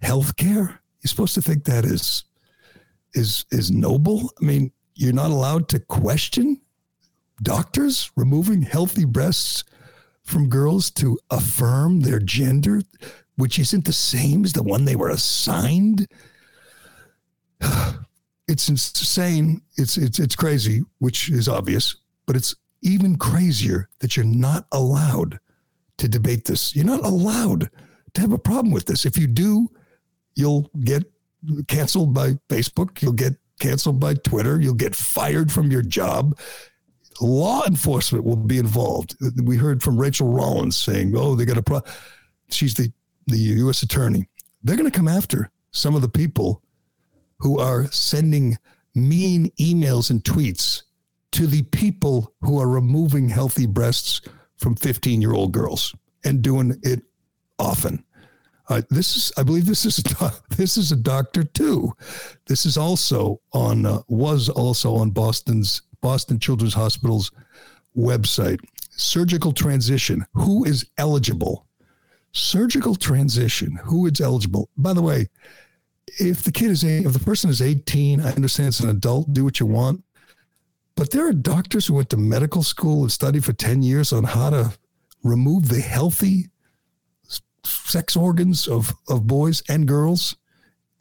[0.01, 0.81] health care.
[1.01, 2.23] You're supposed to think that is
[3.13, 4.31] is is noble.
[4.41, 6.61] I mean, you're not allowed to question
[7.41, 9.63] doctors removing healthy breasts
[10.23, 12.81] from girls to affirm their gender
[13.39, 16.07] which isn't the same as the one they were assigned.
[18.51, 19.61] It's insane.
[19.77, 25.39] It's it's it's crazy, which is obvious, but it's even crazier that you're not allowed
[25.99, 26.75] to debate this.
[26.75, 27.69] You're not allowed
[28.15, 29.05] to have a problem with this.
[29.05, 29.69] If you do,
[30.33, 31.03] you'll get
[31.67, 36.35] canceled by Facebook, you'll get canceled by Twitter, you'll get fired from your job.
[37.21, 39.15] Law enforcement will be involved.
[39.43, 41.81] We heard from Rachael Rollins saying, "Oh, they got a pro."
[42.49, 42.91] She's the
[43.29, 43.83] the U.S.
[43.83, 44.27] attorney,
[44.63, 46.61] they're going to come after some of the people
[47.39, 48.57] who are sending
[48.95, 50.83] mean emails and tweets
[51.31, 54.21] to the people who are removing healthy breasts
[54.57, 57.03] from 15 year old girls and doing it
[57.57, 58.03] often.
[58.67, 61.93] Uh, this is, I believe, this is a, this is a doctor too.
[62.45, 67.31] This is also on uh, was also on Boston's Boston Children's Hospital's
[67.97, 68.59] website.
[68.91, 70.25] Surgical transition.
[70.33, 71.67] Who is eligible?
[72.31, 73.79] Surgical transition.
[73.83, 74.69] Who is eligible?
[74.77, 75.29] By the way,
[76.19, 79.33] if the kid is if the person is 18, I understand it's an adult.
[79.33, 80.03] Do what you want.
[80.95, 84.25] But there are doctors who went to medical school and studied for 10 years on
[84.25, 84.73] how to
[85.23, 86.49] remove the healthy
[87.63, 90.35] sex organs of, of boys and girls,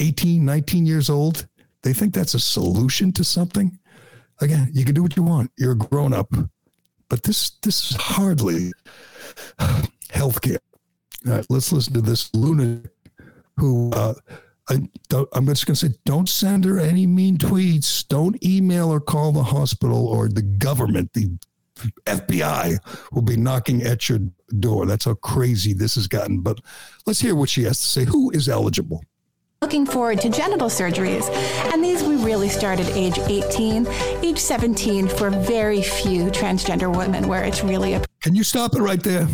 [0.00, 1.46] 18, 19 years old.
[1.82, 3.78] They think that's a solution to something.
[4.40, 5.50] Again, you can do what you want.
[5.56, 6.32] You're a grown up.
[7.08, 8.72] But this this is hardly
[10.10, 10.58] healthcare.
[11.26, 12.90] All right, let's listen to this lunatic
[13.56, 14.14] who uh,
[14.70, 18.06] I am just going to say, don't send her any mean tweets.
[18.06, 21.12] Don't email or call the hospital or the government.
[21.14, 21.38] The
[22.04, 22.78] FBI
[23.12, 24.18] will be knocking at your
[24.58, 24.84] door.
[24.84, 26.40] That's how crazy this has gotten.
[26.40, 26.60] But
[27.06, 28.04] let's hear what she has to say.
[28.04, 29.02] Who is eligible?
[29.62, 31.28] Looking forward to genital surgeries,
[31.72, 33.88] and these we really start at age 18,
[34.22, 38.04] age 17 for very few transgender women, where it's really a.
[38.20, 39.26] Can you stop it right there?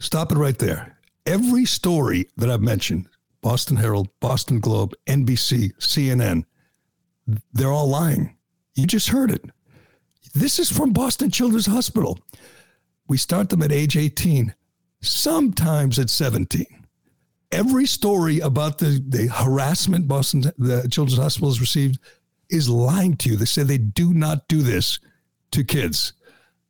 [0.00, 0.96] Stop it right there.
[1.26, 3.08] Every story that I've mentioned
[3.40, 6.44] Boston Herald, Boston Globe, NBC, CNN.
[7.52, 8.36] They're all lying.
[8.74, 9.44] You just heard it.
[10.34, 12.18] This is from Boston Children's Hospital.
[13.06, 14.54] We start them at age 18,
[15.00, 16.66] sometimes at 17.
[17.50, 21.98] Every story about the, the harassment Boston the Children's Hospital has received
[22.50, 23.36] is lying to you.
[23.36, 24.98] They say they do not do this
[25.52, 26.12] to kids.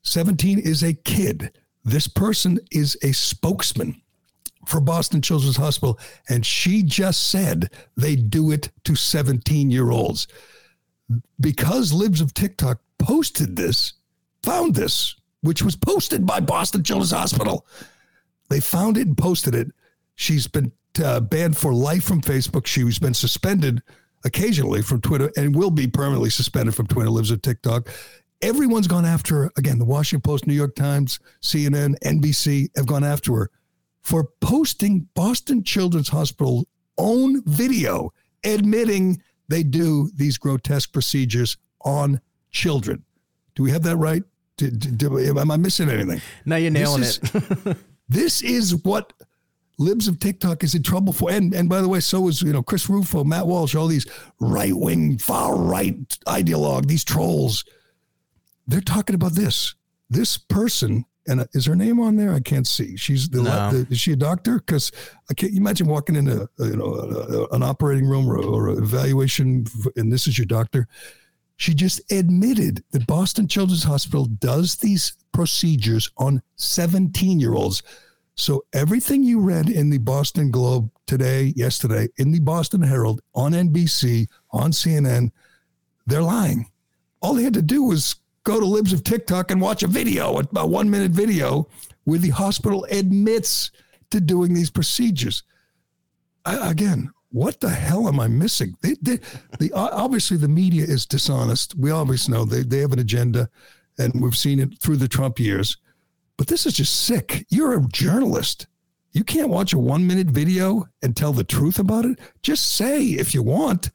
[0.03, 1.58] 17 is a kid.
[1.85, 4.01] This person is a spokesman
[4.67, 10.29] for Boston Children's Hospital, and she just said they do it to 17 year olds.
[11.41, 13.95] Because Libs of TikTok posted this,
[14.43, 17.67] found this, which was posted by Boston Children's Hospital.
[18.51, 19.69] They found it and posted it.
[20.17, 22.67] She's been uh, banned for life from Facebook.
[22.67, 23.83] She's been suspended
[24.25, 27.88] occasionally from Twitter and will be permanently suspended from Twitter, libs of TikTok.
[28.40, 29.51] Everyone's gone after her.
[29.57, 33.51] Again, the Washington Post, New York Times, CNN, NBC have gone after her
[34.03, 38.12] for posting Boston Children's Hospital own video
[38.44, 42.20] admitting they do these grotesque procedures on
[42.51, 43.05] children.
[43.55, 44.22] Do we have that right?
[44.57, 46.20] Do, do, am I missing anything?
[46.44, 47.77] Now you're nailing this is, it.
[48.09, 49.12] this is what
[49.79, 51.31] libs of TikTok is in trouble for.
[51.31, 54.07] And and by the way, so is you know Chris Rufo, Matt Walsh, all these
[54.40, 55.96] right wing, far right
[56.27, 57.64] ideologue, these trolls.
[58.69, 59.75] They're talking about this.
[60.09, 62.33] This person and uh, is her name on there?
[62.33, 62.97] I can't see.
[62.97, 63.71] She's the, no.
[63.71, 64.57] the is she a doctor?
[64.59, 64.91] Because
[65.31, 68.39] I can't you imagine walking into uh, you know a, a, an operating room or,
[68.39, 70.89] or an evaluation, and this is your doctor.
[71.57, 77.83] She just admitted that Boston Children's Hospital does these procedures on 17 year olds.
[78.37, 83.53] So everything you read in the Boston Globe today, yesterday, in the Boston Herald, on
[83.53, 85.33] NBC, on CNN,
[86.07, 86.71] they're lying.
[87.21, 88.15] All they had to do was
[88.49, 91.69] go to Libs of TikTok and watch a video, a one minute video
[92.05, 93.71] where the hospital admits
[94.11, 95.43] to doing these procedures.
[96.47, 98.75] I, again, what the hell am I missing?
[98.81, 99.19] They, they,
[99.59, 101.75] the, obviously, the media is dishonest.
[101.75, 103.51] We always know they, they have an agenda,
[103.99, 105.77] and we've seen it through the Trump years.
[106.39, 107.45] But this is just sick.
[107.51, 108.67] You're a journalist.
[109.13, 112.19] You can't watch a one minute video and tell the truth about it.
[112.43, 113.91] Just say if you want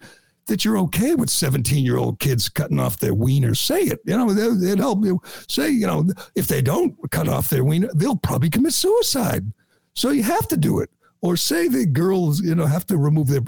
[0.47, 3.55] that you're okay with 17 year old kids cutting off their wiener.
[3.55, 3.99] Say it.
[4.05, 7.89] You know, they'd help you say, you know, if they don't cut off their wiener,
[7.95, 9.51] they'll probably commit suicide.
[9.93, 10.89] So you have to do it.
[11.21, 13.41] Or say the girls, you know, have to remove their.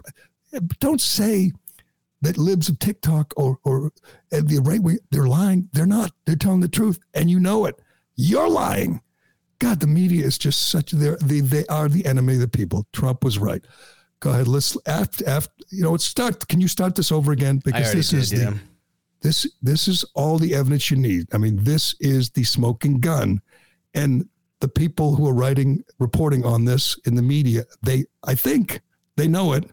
[0.79, 1.51] Don't say
[2.21, 3.91] that libs of TikTok or or
[4.31, 5.67] uh, the right way they're lying.
[5.73, 6.11] They're not.
[6.25, 7.81] They're telling the truth, and you know it.
[8.15, 9.01] You're lying.
[9.59, 10.91] God, the media is just such.
[10.91, 12.87] They they are the enemy of the people.
[12.93, 13.65] Trump was right.
[14.25, 14.47] Go ahead.
[14.47, 15.95] Let's after after you know.
[15.97, 16.47] Start.
[16.47, 17.61] Can you start this over again?
[17.63, 18.49] Because this did, is yeah.
[18.49, 18.59] the
[19.21, 21.27] this this is all the evidence you need.
[21.31, 23.39] I mean, this is the smoking gun,
[23.93, 24.27] and
[24.61, 28.81] the people who are writing reporting on this in the media, they I think
[29.15, 29.69] they know it,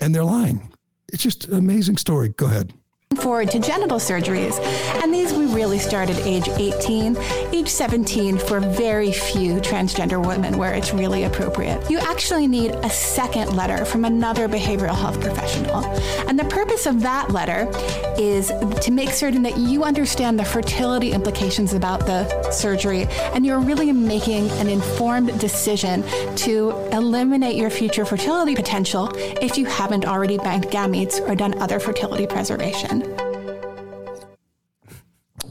[0.00, 0.72] and they're lying.
[1.12, 2.30] It's just an amazing story.
[2.30, 2.72] Go ahead.
[3.20, 4.58] Forward to genital surgeries,
[5.02, 7.16] and these we really started age 18,
[7.52, 11.90] age 17 for very few transgender women where it's really appropriate.
[11.90, 15.84] You actually need a second letter from another behavioral health professional.
[16.28, 17.70] And the purpose of that letter
[18.18, 18.52] is
[18.82, 23.92] to make certain that you understand the fertility implications about the surgery and you're really
[23.92, 26.04] making an informed decision
[26.36, 31.80] to eliminate your future fertility potential if you haven't already banked gametes or done other
[31.80, 33.09] fertility preservation.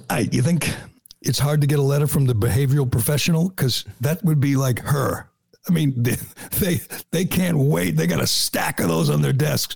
[0.09, 0.73] I, you think
[1.21, 4.79] it's hard to get a letter from the behavioral professional because that would be like
[4.79, 5.29] her.
[5.67, 6.17] I mean, they,
[6.59, 7.91] they they can't wait.
[7.95, 9.75] They got a stack of those on their desks.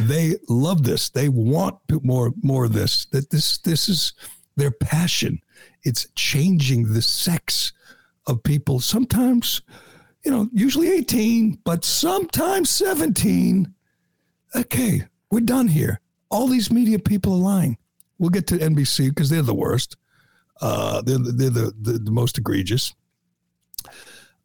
[0.00, 1.08] They love this.
[1.10, 3.06] They want more more of this.
[3.06, 4.12] That this this is
[4.56, 5.40] their passion.
[5.82, 7.72] It's changing the sex
[8.26, 8.80] of people.
[8.80, 9.62] Sometimes,
[10.24, 13.72] you know, usually 18, but sometimes 17.
[14.54, 16.00] Okay, we're done here.
[16.30, 17.78] All these media people are lying.
[18.22, 19.96] We'll get to NBC because they're the worst.
[20.60, 22.94] Uh, they're they're the, the, the most egregious.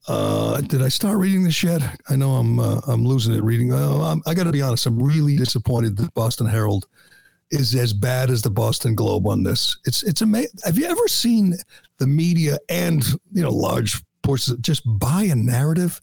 [0.08, 1.84] Uh, did I start reading this yet?
[2.10, 3.72] I know I'm uh, I'm losing it reading.
[3.72, 4.88] Uh, i got to be honest.
[4.88, 6.88] I'm really disappointed that Boston Herald
[7.52, 9.78] is as bad as the Boston Globe on this.
[9.86, 10.58] It's it's amazing.
[10.66, 11.54] Have you ever seen
[12.00, 16.02] the media and you know large portions just buy a narrative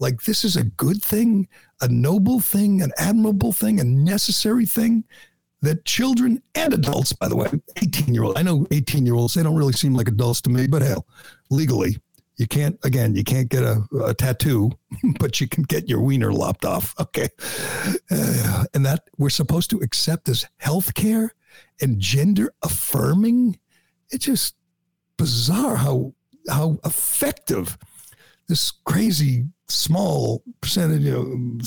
[0.00, 1.46] like this is a good thing,
[1.82, 5.04] a noble thing, an admirable thing, a necessary thing?
[5.62, 7.48] That children and adults, by the way,
[7.80, 10.50] 18 year old, I know 18 year olds, they don't really seem like adults to
[10.50, 11.06] me, but hell,
[11.50, 11.98] legally,
[12.36, 14.72] you can't, again, you can't get a, a tattoo,
[15.20, 16.94] but you can get your wiener lopped off.
[17.00, 17.28] Okay.
[18.10, 21.34] Uh, and that we're supposed to accept as health care
[21.80, 23.58] and gender affirming.
[24.10, 24.56] It's just
[25.16, 26.14] bizarre how,
[26.48, 27.76] how effective
[28.48, 31.60] this crazy small percentage, you know,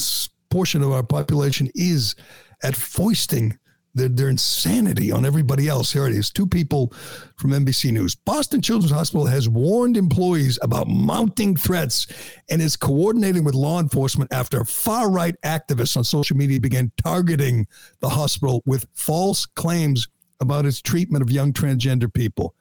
[0.50, 2.16] portion of our population is
[2.64, 3.58] at foisting
[3.96, 5.92] their, their insanity on everybody else.
[5.92, 6.30] Here it is.
[6.30, 6.94] Two people
[7.38, 8.14] from NBC News.
[8.14, 12.08] Boston Children's Hospital has warned employees about mounting threats
[12.50, 17.66] and is coordinating with law enforcement after far right activists on social media began targeting
[18.02, 20.08] the hospital with false claims
[20.42, 22.54] about its treatment of young transgender people.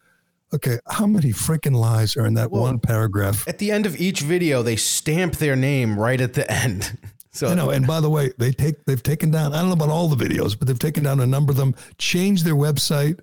[0.54, 3.48] Okay, how many freaking lies are in that well, one paragraph?
[3.48, 6.96] At the end of each video, they stamp their name right at the end.
[7.34, 7.70] So I know.
[7.70, 9.52] And by the way, they take they've taken down.
[9.52, 11.74] I don't know about all the videos, but they've taken down a number of them.
[11.98, 13.18] Changed their website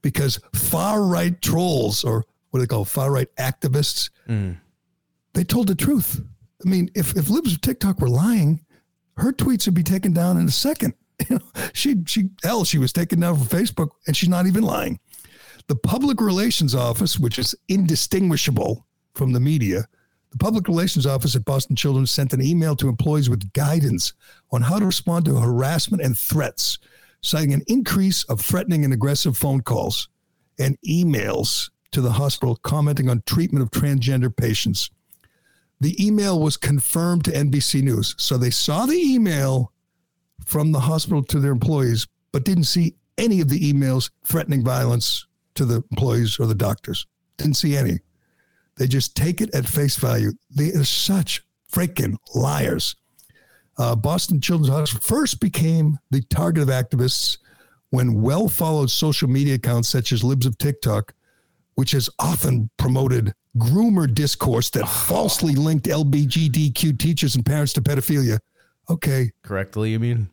[0.00, 4.10] because far right trolls or what do they call far right activists?
[4.28, 4.56] Mm.
[5.34, 6.22] They told the truth.
[6.64, 8.64] I mean, if if libs of TikTok were lying,
[9.18, 10.94] her tweets would be taken down in a second.
[11.28, 14.62] You know, she she hell, she was taken down from Facebook, and she's not even
[14.62, 14.98] lying.
[15.66, 19.84] The public relations office, which is indistinguishable from the media,
[20.30, 24.12] the Public Relations Office at Boston Children's sent an email to employees with guidance
[24.52, 26.78] on how to respond to harassment and threats,
[27.20, 30.08] citing an increase of threatening and aggressive phone calls
[30.58, 34.90] and emails to the hospital commenting on treatment of transgender patients.
[35.80, 38.14] The email was confirmed to NBC News.
[38.18, 39.72] So they saw the email
[40.44, 45.26] from the hospital to their employees, but didn't see any of the emails threatening violence
[45.54, 47.06] to the employees or the doctors.
[47.36, 47.98] Didn't see any.
[48.80, 50.32] They just take it at face value.
[50.48, 52.96] They are such freaking liars.
[53.76, 57.36] Uh, Boston Children's Hospital first became the target of activists
[57.90, 61.12] when well followed social media accounts such as Libs of TikTok,
[61.74, 68.38] which has often promoted groomer discourse that falsely linked LBGDQ teachers and parents to pedophilia.
[68.88, 69.30] Okay.
[69.42, 70.30] Correctly, you mean?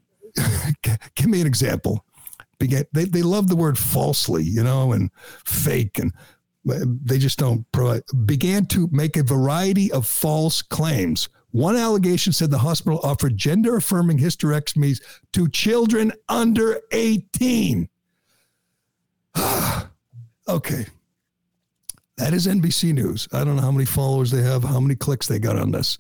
[1.16, 2.06] Give me an example.
[2.60, 5.12] They, they love the word falsely, you know, and
[5.46, 6.00] fake.
[6.00, 6.14] And
[6.68, 11.30] they just don't provide, began to make a variety of false claims.
[11.52, 15.02] One allegation said the hospital offered gender affirming hysterectomies
[15.34, 17.88] to children under 18.
[20.48, 20.86] okay.
[22.18, 23.28] That is NBC News.
[23.32, 25.98] I don't know how many followers they have, how many clicks they got on this.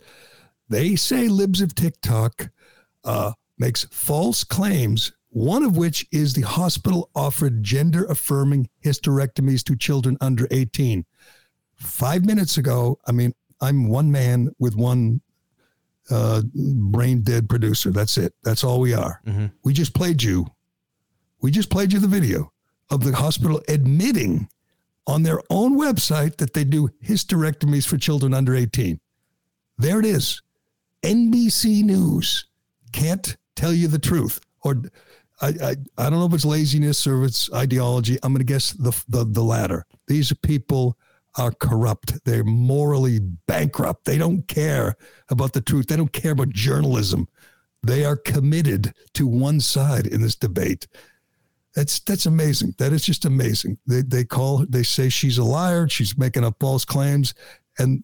[0.67, 2.49] They say Libs of TikTok
[3.03, 9.76] uh, makes false claims one of which is the hospital offered gender affirming hysterectomies to
[9.76, 11.06] children under 18.
[11.76, 15.21] Five minutes ago, I mean, I'm one man with one
[16.10, 17.91] uh, brain dead producer.
[17.91, 18.34] That's it.
[18.43, 19.21] That's all we are.
[19.28, 19.45] Mm-hmm.
[19.63, 20.47] We just played you.
[21.39, 22.52] We just played you the video
[22.89, 24.50] of the hospital admitting
[25.06, 29.00] on their own website that they do hysterectomies for children under 18.
[29.78, 30.41] There it is.
[31.04, 32.45] NBC News
[32.91, 34.82] can't tell you the truth or
[35.41, 38.17] I, I, I don't know if it's laziness or if it's ideology.
[38.23, 39.86] I'm going to guess the, the, the latter.
[40.08, 40.97] These people
[41.38, 42.23] are corrupt.
[42.26, 44.06] They're morally bankrupt.
[44.06, 44.95] They don't care
[45.30, 45.88] about the truth.
[45.88, 47.28] They don't care about journalism.
[47.84, 50.88] They are committed to one side in this debate.
[51.76, 52.74] That's that's amazing.
[52.80, 53.78] That is just amazing.
[53.86, 55.88] They they call they say she's a liar.
[55.88, 57.36] She's making up false claims,
[57.78, 58.03] and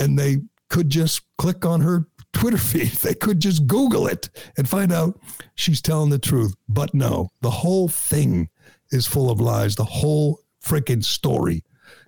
[0.00, 0.38] and they
[0.68, 2.88] could just click on her Twitter feed.
[2.88, 4.28] They could just Google it
[4.58, 5.18] and find out
[5.54, 6.54] she's telling the truth.
[6.68, 8.50] But no, the whole thing
[8.90, 9.74] is full of lies.
[9.76, 11.64] The whole freaking story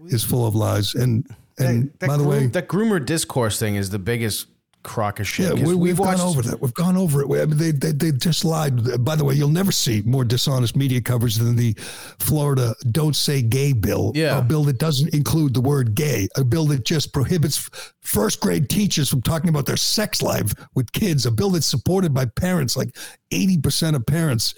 [0.06, 0.94] is full of lies.
[0.94, 1.26] And
[1.58, 4.48] and that, that by the groom- way, that groomer discourse thing is the biggest
[4.86, 5.58] crock of shit.
[5.58, 6.60] yeah, we, we've watched- gone over that.
[6.60, 7.42] We've gone over it.
[7.42, 9.04] I mean, they, they they just lied.
[9.04, 11.74] By the way, you'll never see more dishonest media coverage than the
[12.18, 14.12] Florida "Don't Say Gay" bill.
[14.14, 14.38] Yeah.
[14.38, 17.68] a bill that doesn't include the word "gay." A bill that just prohibits
[18.00, 21.26] first grade teachers from talking about their sex life with kids.
[21.26, 22.96] A bill that's supported by parents, like
[23.32, 24.54] eighty percent of parents.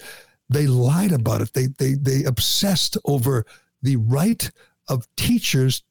[0.49, 1.53] They lied about it.
[1.53, 3.45] They they they obsessed over
[3.81, 4.49] the right
[4.87, 5.83] of teachers,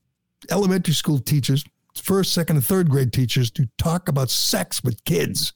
[0.50, 1.64] elementary school teachers,
[1.98, 5.52] first, second, and third grade teachers to talk about sex with kids.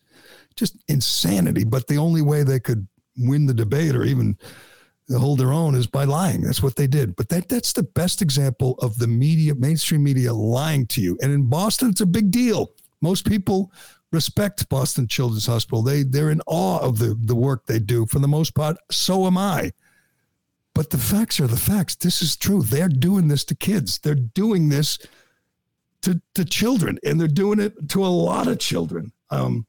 [0.57, 1.64] Just insanity.
[1.64, 2.86] But the only way they could
[3.16, 4.36] win the debate or even
[5.11, 6.43] hold their own is by lying.
[6.43, 7.16] That's what they did.
[7.16, 11.18] But that that's the best example of the media, mainstream media lying to you.
[11.22, 12.72] And in Boston, it's a big deal.
[13.01, 13.72] Most people
[14.11, 15.82] respect Boston Children's Hospital.
[15.82, 18.07] They they're in awe of the the work they do.
[18.07, 19.72] For the most part, so am I.
[20.74, 21.97] But the facts are the facts.
[21.97, 22.62] This is true.
[22.62, 23.99] They're doing this to kids.
[23.99, 24.99] They're doing this
[26.03, 29.12] to, to children, and they're doing it to a lot of children.
[29.30, 29.66] Um,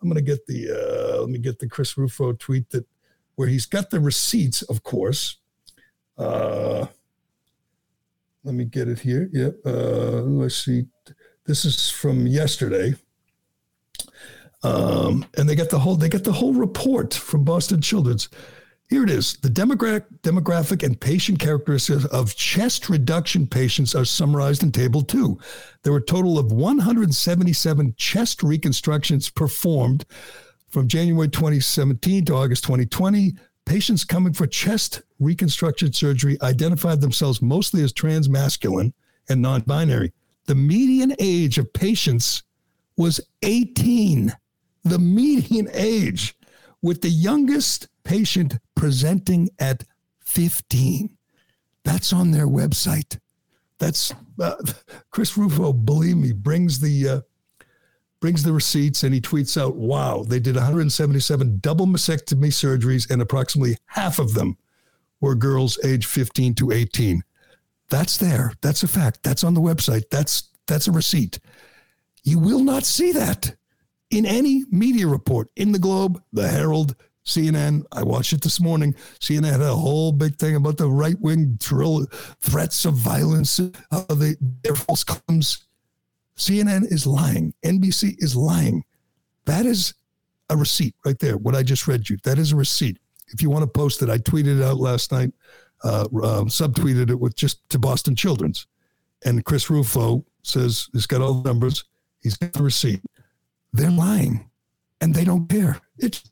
[0.00, 2.86] I'm going to get the uh, let me get the Chris Rufo tweet that
[3.36, 5.38] where he's got the receipts, of course.
[6.16, 6.86] Uh,
[8.44, 9.28] let me get it here.
[9.32, 9.56] Yep.
[9.64, 10.84] Uh, let's see.
[11.46, 12.94] This is from yesterday.
[14.62, 18.28] Um, and they got the whole they got the whole report from Boston Children's.
[18.90, 19.36] Here it is.
[19.38, 25.38] The demographic, demographic and patient characteristics of chest reduction patients are summarized in Table 2.
[25.82, 30.04] There were a total of 177 chest reconstructions performed
[30.68, 33.34] from January 2017 to August 2020.
[33.64, 38.92] Patients coming for chest reconstruction surgery identified themselves mostly as transmasculine
[39.30, 40.12] and non binary.
[40.46, 42.42] The median age of patients
[42.98, 44.34] was 18.
[44.84, 46.36] The median age,
[46.82, 49.84] with the youngest patient presenting at
[50.24, 51.16] 15.
[51.84, 53.18] That's on their website.
[53.78, 54.56] That's uh,
[55.10, 55.72] Chris Rufo.
[55.72, 57.20] Believe me, brings the uh,
[58.20, 63.20] brings the receipts and he tweets out, "Wow, they did 177 double mastectomy surgeries, and
[63.20, 64.56] approximately half of them
[65.20, 67.22] were girls aged 15 to 18."
[67.90, 68.52] That's there.
[68.62, 69.22] That's a fact.
[69.22, 70.04] That's on the website.
[70.10, 71.38] That's that's a receipt.
[72.22, 73.54] You will not see that
[74.10, 76.96] in any media report in the Globe, the Herald,
[77.26, 77.84] CNN.
[77.92, 78.94] I watched it this morning.
[79.20, 83.58] CNN had a whole big thing about the right wing threats of violence,
[83.90, 85.66] how the, their false claims.
[86.36, 87.54] CNN is lying.
[87.64, 88.84] NBC is lying.
[89.46, 89.94] That is
[90.50, 91.36] a receipt right there.
[91.36, 92.18] What I just read you.
[92.24, 92.98] That is a receipt.
[93.28, 95.32] If you want to post it, I tweeted it out last night.
[95.82, 98.66] Uh, uh, subtweeted it with just to Boston Children's,
[99.26, 101.84] and Chris Rufo says he's got all the numbers.
[102.22, 103.02] He's got the receipt.
[103.72, 104.48] They're lying
[105.04, 105.78] and they don't care.
[105.98, 106.22] It's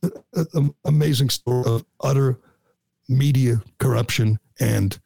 [0.54, 2.40] an amazing story of utter
[3.06, 4.38] media corruption.
[4.60, 4.98] And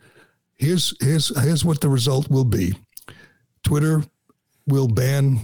[0.54, 2.74] here's here's here's what the result will be:
[3.64, 4.04] Twitter
[4.68, 5.40] will ban.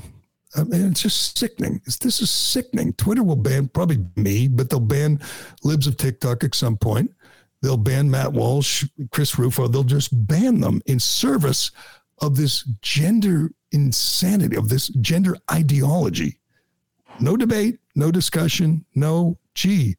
[0.55, 1.81] I mean, it's just sickening.
[2.01, 2.93] This is sickening.
[2.93, 5.19] Twitter will ban probably me, but they'll ban
[5.65, 7.11] libs of TikTok at some point.
[7.61, 9.67] They'll ban Matt Walsh, Chris Rufo.
[9.67, 11.73] They'll just ban them in service
[12.21, 16.39] of this gender insanity, of this gender ideology.
[17.21, 19.97] No debate, no discussion, no, gee,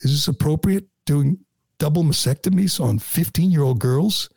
[0.00, 1.38] is this appropriate doing
[1.78, 4.28] double mastectomies on 15 year old girls?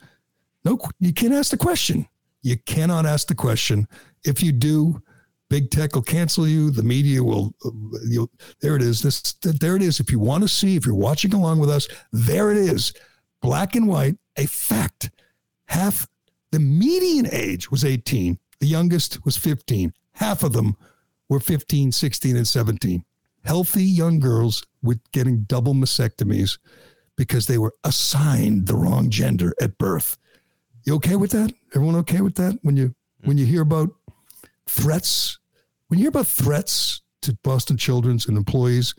[0.63, 2.07] No, you can't ask the question.
[2.41, 3.87] You cannot ask the question.
[4.23, 5.01] If you do,
[5.49, 6.69] big tech will cancel you.
[6.69, 7.69] The media will, uh,
[8.07, 9.01] you'll, there it is.
[9.01, 9.99] This, there it is.
[9.99, 12.93] If you want to see, if you're watching along with us, there it is.
[13.41, 15.09] Black and white, a fact.
[15.67, 16.07] Half
[16.51, 19.93] the median age was 18, the youngest was 15.
[20.13, 20.75] Half of them
[21.29, 23.03] were 15, 16, and 17.
[23.43, 26.57] Healthy young girls with getting double mastectomies
[27.15, 30.17] because they were assigned the wrong gender at birth.
[30.83, 31.53] You okay with that?
[31.75, 32.57] Everyone okay with that?
[32.61, 33.89] When you when you hear about
[34.67, 35.39] threats,
[35.87, 38.93] when you hear about threats to Boston Children's and employees,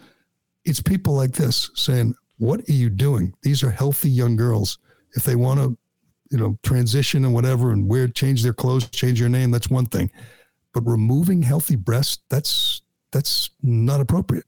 [0.64, 3.32] it's people like this saying, "What are you doing?
[3.42, 4.78] These are healthy young girls.
[5.14, 5.78] If they want to,
[6.30, 9.86] you know, transition and whatever and wear change their clothes, change their name, that's one
[9.86, 10.10] thing.
[10.80, 14.44] But removing healthy breasts, that's that's not appropriate.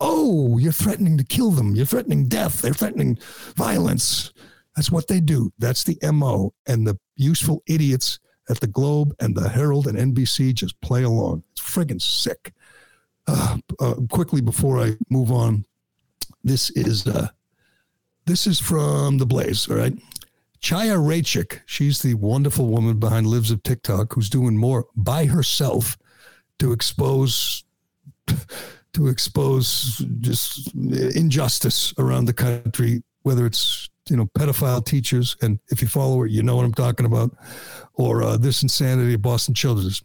[0.00, 1.74] Oh, you're threatening to kill them.
[1.74, 2.62] You're threatening death.
[2.62, 3.18] They're threatening
[3.56, 4.32] violence.
[4.76, 5.52] That's what they do.
[5.58, 6.54] That's the MO.
[6.66, 8.18] And the useful idiots
[8.48, 11.42] at the Globe and the Herald and NBC just play along.
[11.52, 12.52] It's friggin' sick.
[13.26, 15.66] Uh, uh, quickly before I move on,
[16.44, 17.28] this is uh,
[18.24, 19.92] this is from The Blaze, all right?
[20.60, 25.96] Chaya Raichik, she's the wonderful woman behind Libs of TikTok who's doing more by herself
[26.58, 27.64] to expose
[28.92, 35.80] to expose just injustice around the country, whether it's you know pedophile teachers, and if
[35.80, 37.36] you follow her, you know what I'm talking about,
[37.94, 40.02] or uh, this insanity of Boston Children's.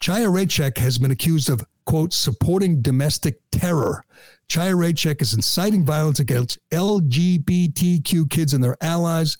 [0.00, 4.04] Chaya Raichik has been accused of quote supporting domestic terror.
[4.48, 9.36] Chaya Raichik is inciting violence against LGBTQ kids and their allies.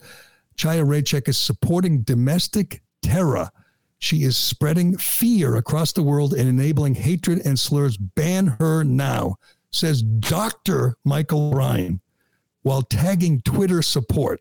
[0.58, 3.48] Chaya Raichik is supporting domestic terror.
[4.00, 7.96] She is spreading fear across the world and enabling hatred and slurs.
[7.96, 9.36] Ban her now,
[9.70, 10.96] says Dr.
[11.04, 12.00] Michael Ryan,
[12.62, 14.40] while tagging Twitter support.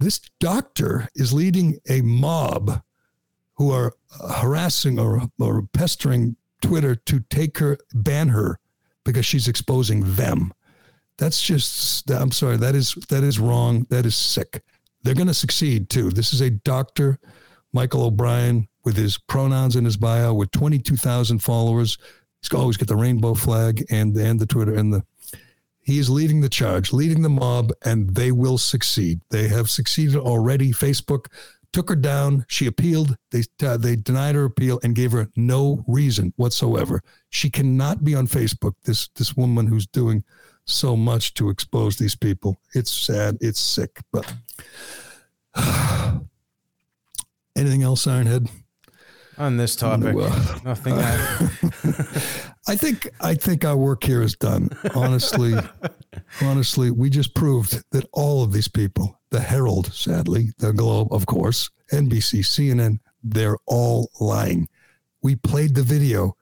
[0.00, 2.82] This doctor is leading a mob
[3.56, 8.58] who are uh, harassing or, or pestering Twitter to take her, ban her,
[9.04, 10.52] because she's exposing them.
[11.18, 13.86] That's just, I'm sorry, that is that is wrong.
[13.90, 14.62] That is sick.
[15.04, 16.10] They're going to succeed too.
[16.10, 17.18] This is a doctor
[17.72, 21.98] Michael O'Brien with his pronouns in his bio with 22,000 followers.
[22.42, 25.04] He's always got the rainbow flag and, and the Twitter and the,
[25.82, 29.20] he is leading the charge, leading the mob, and they will succeed.
[29.30, 30.72] They have succeeded already.
[30.72, 31.26] Facebook
[31.74, 32.46] took her down.
[32.48, 33.16] She appealed.
[33.30, 37.02] They uh, they denied her appeal and gave her no reason whatsoever.
[37.28, 38.74] She cannot be on Facebook.
[38.84, 40.24] This this woman who's doing
[40.64, 42.58] so much to expose these people.
[42.74, 43.38] It's sad.
[43.40, 44.00] It's sick.
[44.12, 44.32] But
[47.56, 48.50] Anything else, Ironhead?
[49.36, 50.94] On this topic, uh, nothing.
[52.68, 54.70] I think I think our work here is done.
[54.94, 55.54] Honestly,
[56.42, 61.26] honestly, we just proved that all of these people, the Herald, sadly, the Globe, of
[61.26, 64.68] course, NBC, CNN, they're all lying.
[65.22, 66.36] We played the video.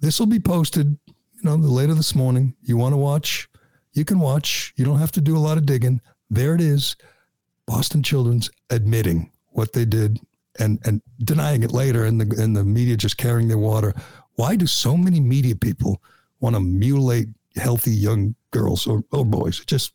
[0.00, 2.54] This will be posted, you know, later this morning.
[2.62, 3.49] You want to watch?
[3.92, 4.72] You can watch.
[4.76, 6.00] You don't have to do a lot of digging.
[6.28, 6.96] There it is.
[7.66, 10.20] Boston Children's admitting what they did
[10.58, 13.94] and and denying it later, and the and the media just carrying their water.
[14.34, 16.02] Why do so many media people
[16.40, 19.64] want to mutilate healthy young girls or, or boys?
[19.64, 19.92] Just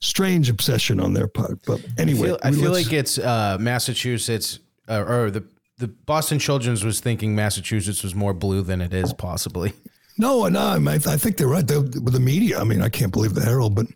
[0.00, 1.60] strange obsession on their part.
[1.66, 4.58] But anyway, I feel, I feel like it's uh, Massachusetts
[4.88, 5.44] uh, or the
[5.78, 9.72] the Boston Children's was thinking Massachusetts was more blue than it is, possibly.
[10.18, 11.66] No, no, I, I think they're right.
[11.66, 13.86] They, with the media, I mean, I can't believe the Herald, but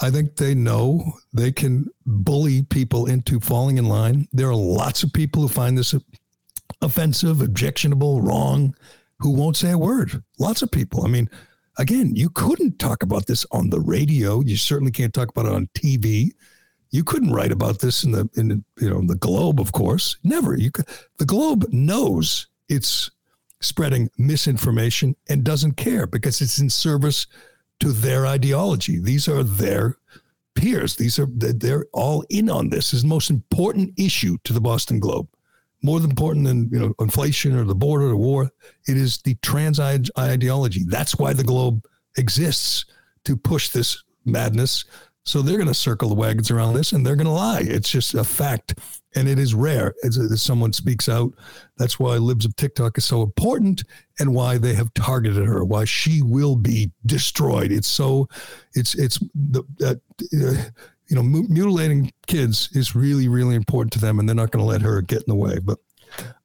[0.00, 4.28] I think they know they can bully people into falling in line.
[4.32, 5.94] There are lots of people who find this
[6.80, 8.74] offensive, objectionable, wrong,
[9.18, 10.22] who won't say a word.
[10.38, 11.04] Lots of people.
[11.04, 11.28] I mean,
[11.78, 14.40] again, you couldn't talk about this on the radio.
[14.40, 16.30] You certainly can't talk about it on TV.
[16.90, 20.18] You couldn't write about this in the in the, you know the Globe, of course.
[20.24, 20.56] Never.
[20.56, 20.86] You could,
[21.18, 23.10] the Globe knows it's
[23.62, 27.26] spreading misinformation and doesn't care because it's in service
[27.80, 28.98] to their ideology.
[28.98, 29.96] These are their
[30.54, 30.96] peers.
[30.96, 32.90] These are they're all in on this.
[32.90, 35.28] this is the most important issue to the Boston Globe.
[35.82, 38.50] More important than you know inflation or the border or war.
[38.86, 40.84] It is the trans ideology.
[40.86, 41.84] That's why the Globe
[42.16, 42.84] exists
[43.24, 44.84] to push this madness
[45.24, 47.62] so they're going to circle the wagons around this and they're going to lie.
[47.64, 48.74] It's just a fact.
[49.14, 51.32] And it is rare as, someone speaks out.
[51.76, 53.84] That's why Libs of TikTok is so important
[54.18, 57.70] and why they have targeted her, why she will be destroyed.
[57.70, 58.28] It's so,
[58.74, 59.94] it's, it's the, uh,
[61.08, 64.68] you know, mutilating kids is really, really important to them and they're not going to
[64.68, 65.58] let her get in the way.
[65.62, 65.78] But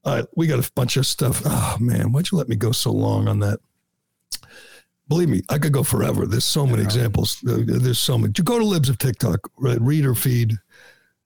[0.05, 1.41] right, we got a bunch of stuff.
[1.45, 3.59] Oh man, why'd you let me go so long on that?
[5.09, 6.25] Believe me, I could go forever.
[6.25, 7.41] There's so many examples.
[7.47, 8.33] Uh, there's so many.
[8.37, 9.79] You go to Libs of TikTok, right?
[9.79, 10.53] read her feed,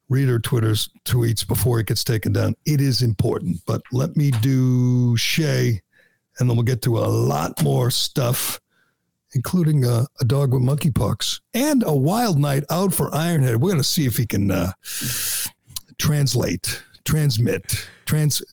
[0.08, 2.56] read her Twitter's tweets before it gets taken down.
[2.66, 3.58] It is important.
[3.66, 5.82] But let me do Shea,
[6.38, 8.60] and then we'll get to a lot more stuff,
[9.34, 13.56] including a, a dog with monkeypox and a wild night out for Ironhead.
[13.56, 14.74] We're going to see if he can uh,
[15.98, 18.44] translate, transmit, trans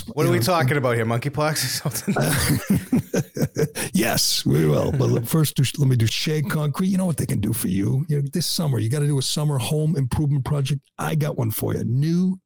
[0.00, 1.06] what are we know, talking about here?
[1.06, 2.14] Monkeypox or something?
[3.92, 4.92] yes, we will.
[4.92, 6.88] But first, do, let me do Shea Concrete.
[6.88, 8.04] You know what they can do for you?
[8.08, 10.80] you know, this summer, you got to do a summer home improvement project.
[10.98, 11.84] I got one for you.
[11.84, 12.40] New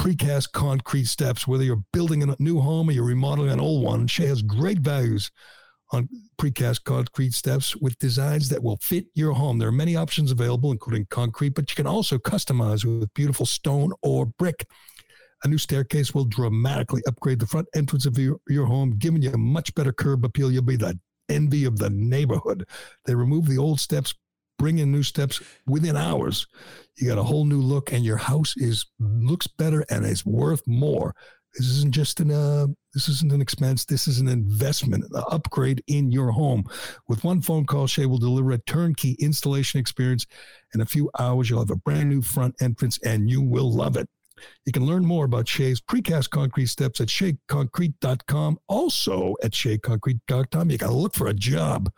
[0.00, 4.06] precast concrete steps, whether you're building a new home or you're remodeling an old one.
[4.06, 5.30] Shea has great values
[5.92, 6.08] on
[6.38, 9.58] precast concrete steps with designs that will fit your home.
[9.58, 13.92] There are many options available, including concrete, but you can also customize with beautiful stone
[14.02, 14.66] or brick.
[15.42, 19.32] A new staircase will dramatically upgrade the front entrance of your, your home, giving you
[19.32, 20.50] a much better curb appeal.
[20.50, 20.98] You'll be the
[21.30, 22.66] envy of the neighborhood.
[23.06, 24.14] They remove the old steps,
[24.58, 26.46] bring in new steps within hours.
[26.98, 30.66] You got a whole new look, and your house is looks better and is worth
[30.66, 31.14] more.
[31.54, 33.84] This isn't just an uh, this isn't an expense.
[33.84, 36.64] This is an investment, an upgrade in your home.
[37.08, 40.26] With one phone call, Shea will deliver a turnkey installation experience.
[40.74, 43.96] In a few hours, you'll have a brand new front entrance, and you will love
[43.96, 44.08] it.
[44.66, 48.58] You can learn more about Shea's precast concrete steps at sheaconcrete.com.
[48.68, 51.92] Also at sheaconcrete.com, you got to look for a job,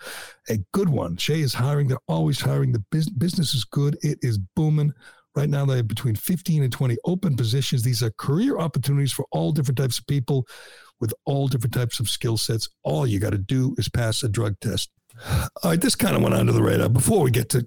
[0.48, 1.16] a good one.
[1.16, 1.88] Shea is hiring.
[1.88, 2.72] They're always hiring.
[2.72, 3.96] The business is good.
[4.02, 4.92] It is booming.
[5.34, 7.82] Right now, they have between 15 and 20 open positions.
[7.82, 10.46] These are career opportunities for all different types of people
[11.00, 12.68] with all different types of skill sets.
[12.82, 14.90] All you got to do is pass a drug test.
[15.62, 16.88] All right, this kind of went under the radar.
[16.88, 17.66] Before we get to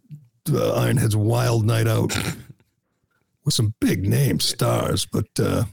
[0.49, 2.15] uh, Ironhead's Wild Night Out
[3.45, 5.63] with some big name stars, but uh,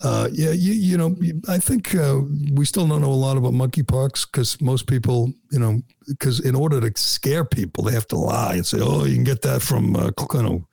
[0.00, 1.16] uh, yeah, you, you know,
[1.48, 2.20] I think uh,
[2.52, 6.54] we still don't know a lot about monkeypox because most people, you know, because in
[6.54, 9.60] order to scare people, they have to lie and say, "Oh, you can get that
[9.60, 10.68] from uh, you know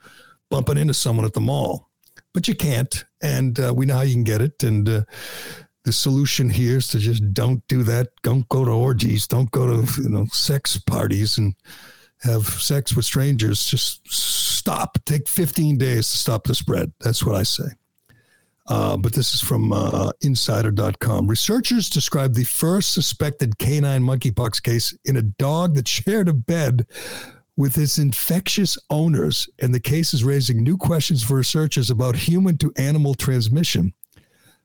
[0.52, 1.90] bumping into someone at the mall,"
[2.36, 4.62] but you can't, and uh, we know how you can get it.
[4.62, 5.02] And uh,
[5.86, 8.10] the solution here is to just don't do that.
[8.22, 9.26] Don't go to orgies.
[9.26, 11.56] Don't go to you know sex parties and
[12.22, 13.66] have sex with strangers.
[13.66, 14.08] Just
[14.66, 14.98] stop.
[15.06, 16.92] Take 15 days to stop the spread.
[17.00, 17.66] That's what I say.
[18.68, 21.28] Uh, but this is from uh, insider.com.
[21.28, 26.88] Researchers described the first suspected canine monkeypox case in a dog that shared a bed
[27.56, 32.58] with its infectious owners, and the case is raising new questions for researchers about human
[32.58, 33.94] to animal transmission.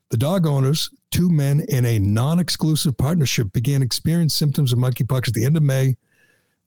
[0.09, 5.27] The dog owners, two men in a non exclusive partnership, began experiencing symptoms of monkeypox
[5.27, 5.95] at the end of May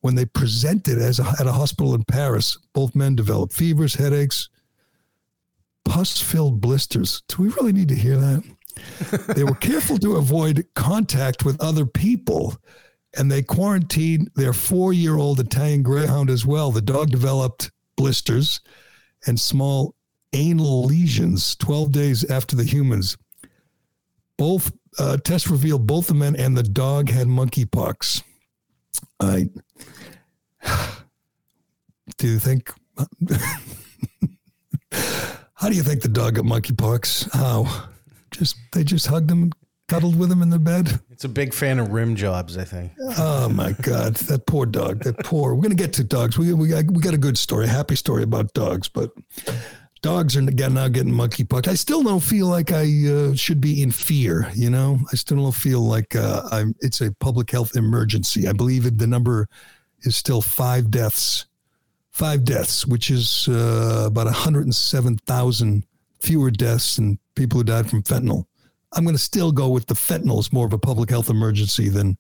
[0.05, 2.59] when they presented as a, at a hospital in Paris.
[2.75, 4.51] Both men developed fevers, headaches,
[5.87, 7.23] pus filled blisters.
[7.27, 8.45] Do we really need to hear that?
[9.35, 12.55] they were careful to avoid contact with other people
[13.17, 16.71] and they quarantined their four year old Italian Greyhound as well.
[16.71, 18.61] The dog developed blisters
[19.27, 19.95] and small
[20.35, 23.17] anal lesions 12 days after the humans.
[24.37, 28.23] Both uh, tests revealed both the men and the dog had monkeypox.
[29.19, 29.49] I
[32.19, 32.71] do you think
[35.55, 37.33] How do you think the dog got monkeypox?
[37.33, 37.89] How?
[38.31, 39.55] Just they just hugged him and
[39.89, 41.01] cuddled with him in the bed.
[41.11, 42.93] It's a big fan of rim jobs, I think.
[43.19, 45.05] Oh my God, that poor dog.
[45.05, 45.55] That poor.
[45.55, 46.37] We're gonna get to dogs.
[46.37, 49.11] We we got, we got a good story, a happy story about dogs, but
[50.03, 51.67] dogs are again now getting monkeypox.
[51.67, 54.51] I still don't feel like I uh, should be in fear.
[54.55, 56.75] You know, I still don't feel like uh, I'm.
[56.81, 58.49] It's a public health emergency.
[58.49, 59.49] I believe it the number
[60.05, 61.47] is still five deaths
[62.15, 65.85] five deaths, which is uh, about 107,000
[66.21, 68.45] fewer deaths than people who died from fentanyl.
[68.93, 71.89] I'm going to still go with the fentanyl is more of a public health emergency
[71.89, 72.17] than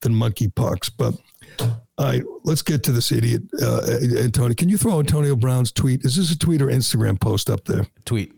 [0.00, 0.90] than monkeypox.
[0.96, 1.14] But
[1.60, 3.82] all right, let's get to this idiot, uh,
[4.18, 4.54] Antonio.
[4.54, 6.06] Can you throw Antonio Brown's tweet?
[6.06, 7.86] Is this a tweet or Instagram post up there?
[8.06, 8.32] Tweet.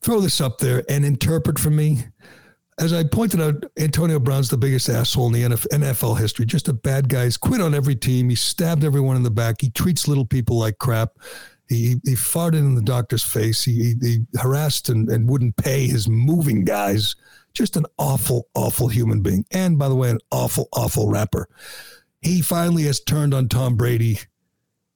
[0.00, 2.04] Throw this up there and interpret for me
[2.82, 6.44] as I pointed out, Antonio Brown's the biggest asshole in the NFL history.
[6.44, 7.24] Just a bad guy.
[7.24, 8.28] He's quit on every team.
[8.28, 9.60] He stabbed everyone in the back.
[9.60, 11.12] He treats little people like crap.
[11.68, 13.62] He, he farted in the doctor's face.
[13.62, 17.14] He, he harassed and, and wouldn't pay his moving guys.
[17.54, 19.44] Just an awful, awful human being.
[19.52, 21.48] And by the way, an awful, awful rapper.
[22.20, 24.18] He finally has turned on Tom Brady.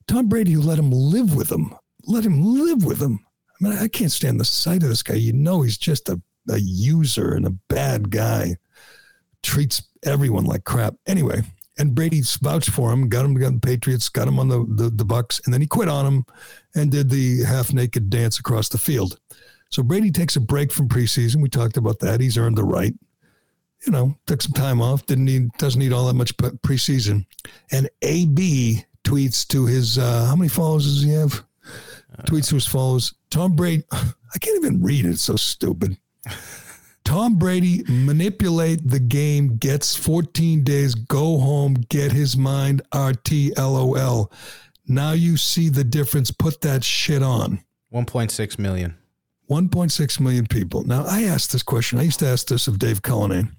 [0.07, 1.73] Tom Brady, who let him live with him,
[2.05, 3.25] let him live with him.
[3.61, 5.15] I mean, I can't stand the sight of this guy.
[5.15, 8.57] You know, he's just a a user and a bad guy,
[9.43, 10.95] treats everyone like crap.
[11.05, 11.41] Anyway,
[11.77, 14.89] and Brady vouched for him, got him to the Patriots, got him on the, the,
[14.89, 16.25] the Bucks, and then he quit on him
[16.75, 19.19] and did the half naked dance across the field.
[19.69, 21.41] So Brady takes a break from preseason.
[21.41, 22.19] We talked about that.
[22.19, 22.93] He's earned the right.
[23.85, 25.05] You know, took some time off.
[25.05, 27.25] Didn't need doesn't need all that much preseason.
[27.71, 31.43] And AB tweets to his uh, how many followers does he have?
[32.25, 33.13] Tweets to his followers.
[33.29, 33.83] Tom Brady.
[33.91, 35.09] I can't even read it.
[35.09, 35.97] It's so stupid.
[37.07, 44.29] Tom Brady manipulate the game, gets 14 days, go home, get his mind, RT, LOL.
[44.87, 46.31] Now you see the difference.
[46.31, 47.63] Put that shit on.
[47.93, 48.97] 1.6 million.
[49.49, 50.83] 1.6 million people.
[50.83, 51.97] Now, I asked this question.
[51.97, 53.55] I used to ask this of Dave Cullinane.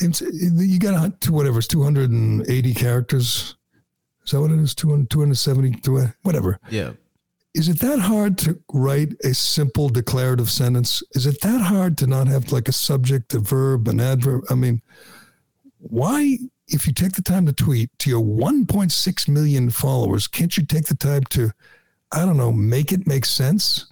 [0.00, 3.54] It's, you got to whatever, it's 280 characters.
[4.24, 4.74] Is that what it is?
[4.74, 6.58] 200, 270, whatever.
[6.70, 6.90] Yeah
[7.54, 11.02] is it that hard to write a simple declarative sentence?
[11.12, 14.44] Is it that hard to not have like a subject, a verb, an adverb?
[14.50, 14.82] I mean,
[15.78, 16.38] why,
[16.68, 20.86] if you take the time to tweet to your 1.6 million followers, can't you take
[20.86, 21.50] the time to,
[22.12, 23.86] I don't know, make it make sense?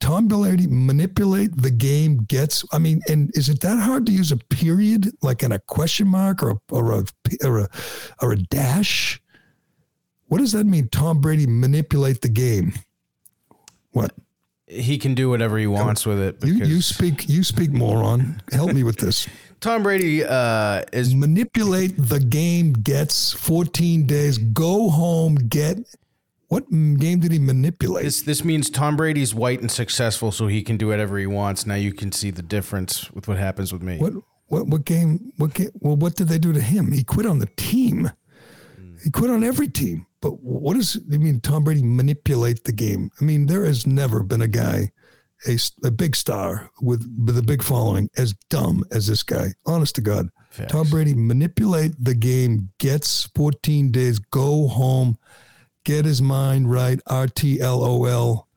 [0.00, 2.64] Tom Brady manipulate the game gets.
[2.72, 6.06] I mean, and is it that hard to use a period like in a question
[6.06, 7.04] mark or a, or a,
[7.44, 7.68] or a,
[8.22, 9.20] or a dash?
[10.28, 10.88] What does that mean?
[10.88, 12.74] Tom Brady manipulate the game.
[13.92, 14.12] What?
[14.68, 16.44] he can do whatever he wants with it.
[16.44, 17.28] You, you speak.
[17.28, 18.42] You speak, moron.
[18.52, 19.26] Help me with this.
[19.60, 22.74] Tom Brady uh, is Manipulate the game.
[22.74, 24.38] Gets 14 days.
[24.38, 25.34] Go home.
[25.34, 25.78] Get.
[26.48, 28.04] What game did he manipulate?
[28.04, 28.22] this.
[28.22, 31.66] This means Tom Brady's white and successful, so he can do whatever he wants.
[31.66, 33.98] Now you can see the difference with what happens with me.
[33.98, 34.14] What
[34.46, 35.32] what what game?
[35.36, 35.70] What game?
[35.80, 36.92] Well, what did they do to him?
[36.92, 38.12] He quit on the team.
[39.02, 40.06] He quit on every team.
[40.20, 41.40] But what does I mean?
[41.40, 43.10] Tom Brady manipulate the game?
[43.20, 44.90] I mean, there has never been a guy,
[45.46, 49.54] a, a big star with with a big following, as dumb as this guy.
[49.64, 50.72] Honest to God, Facts.
[50.72, 52.70] Tom Brady manipulate the game.
[52.78, 54.18] Gets 14 days.
[54.18, 55.18] Go home.
[55.84, 57.00] Get his mind right.
[57.06, 58.48] R T L O L.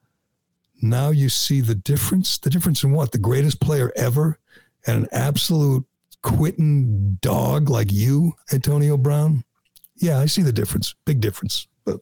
[0.81, 2.39] Now you see the difference.
[2.39, 3.11] The difference in what?
[3.11, 4.39] The greatest player ever
[4.87, 5.85] and an absolute
[6.23, 9.43] quitting dog like you, Antonio Brown.
[10.01, 10.95] Yeah, I see the difference.
[11.05, 11.67] Big difference.
[11.85, 11.99] But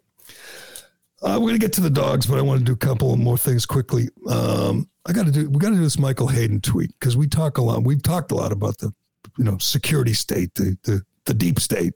[1.22, 3.38] uh, we're gonna get to the dogs, but I want to do a couple more
[3.38, 4.10] things quickly.
[4.28, 5.50] Um, I got to do.
[5.50, 7.84] We got to do this Michael Hayden tweet because we talk a lot.
[7.84, 8.93] We've talked a lot about the,
[9.38, 11.93] you know, security state, the the, the deep state,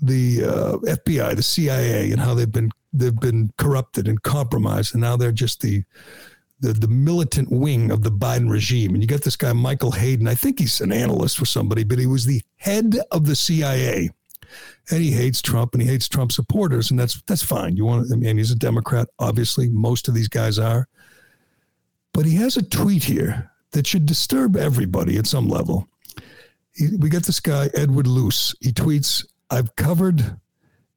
[0.00, 5.02] the uh, FBI, the CIA, and how they've been they've been corrupted and compromised, and
[5.02, 5.84] now they're just the
[6.60, 8.94] the, the militant wing of the Biden regime.
[8.94, 10.26] And you got this guy, Michael Hayden.
[10.26, 14.08] I think he's an analyst for somebody, but he was the head of the CIA.
[14.90, 16.90] And he hates Trump and he hates Trump supporters.
[16.90, 17.76] And that's that's fine.
[17.76, 19.68] You want I mean, he's a Democrat, obviously.
[19.68, 20.88] Most of these guys are.
[22.12, 25.88] But he has a tweet here that should disturb everybody at some level.
[26.74, 28.54] He, we get this guy, Edward Luce.
[28.60, 30.36] He tweets, I've covered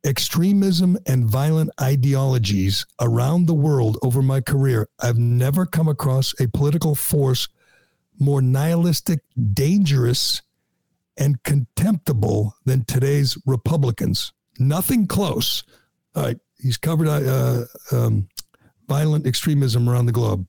[0.06, 4.88] extremism and violent ideologies around the world over my career.
[5.02, 7.48] I've never come across a political force
[8.20, 9.20] more nihilistic,
[9.54, 10.42] dangerous,
[11.18, 14.34] and contemptible than today's Republicans.
[14.60, 15.64] Nothing close.
[16.16, 18.28] All right, he's covered uh, um,
[18.88, 20.48] violent extremism around the globe,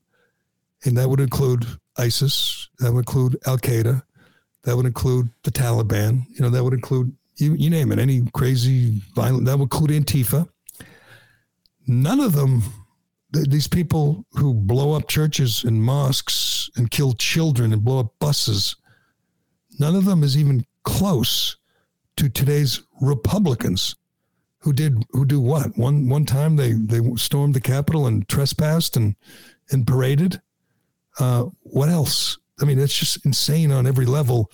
[0.84, 1.66] and that would include
[1.96, 4.02] ISIS, that would include Al Qaeda,
[4.64, 6.24] that would include the Taliban.
[6.30, 9.46] You know, that would include you, you name it, any crazy violent.
[9.46, 10.48] That would include Antifa.
[11.86, 12.62] None of them,
[13.32, 18.14] th- these people who blow up churches and mosques and kill children and blow up
[18.18, 18.76] buses,
[19.78, 21.56] none of them is even close
[22.16, 23.94] to today's Republicans
[24.60, 28.96] who did who do what one one time they they stormed the Capitol and trespassed
[28.96, 29.14] and
[29.70, 30.40] and paraded.
[31.18, 32.38] Uh, what else?
[32.60, 34.50] I mean, it's just insane on every level.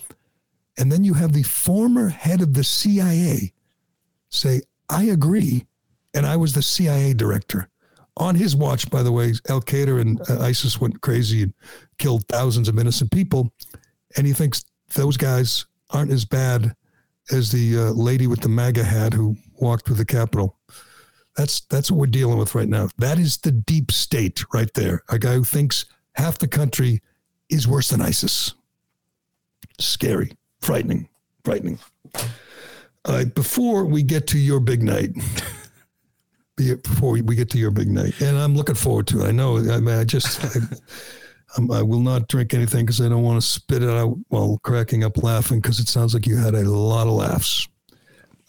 [0.77, 3.53] And then you have the former head of the CIA
[4.29, 5.65] say, "I agree,"
[6.13, 7.69] and I was the CIA director.
[8.17, 11.53] On his watch, by the way, Al Qaeda and uh, ISIS went crazy and
[11.97, 13.51] killed thousands of innocent people,
[14.15, 14.63] and he thinks
[14.95, 16.75] those guys aren't as bad
[17.31, 20.57] as the uh, lady with the MAGA hat who walked through the Capitol.
[21.35, 22.89] That's that's what we're dealing with right now.
[22.97, 25.03] That is the deep state right there.
[25.09, 27.01] A guy who thinks half the country
[27.49, 28.53] is worse than ISIS.
[29.79, 30.31] Scary,
[30.61, 31.09] frightening,
[31.43, 31.79] frightening.
[33.03, 35.11] Uh, before we get to your big night,
[36.55, 39.27] before we, get to your big night, and I'm looking forward to it.
[39.27, 39.57] I know.
[39.57, 40.43] I mean, I just.
[40.43, 40.59] I,
[41.57, 44.59] I'm, I will not drink anything because I don't want to spit it out while
[44.63, 47.67] cracking up laughing because it sounds like you had a lot of laughs.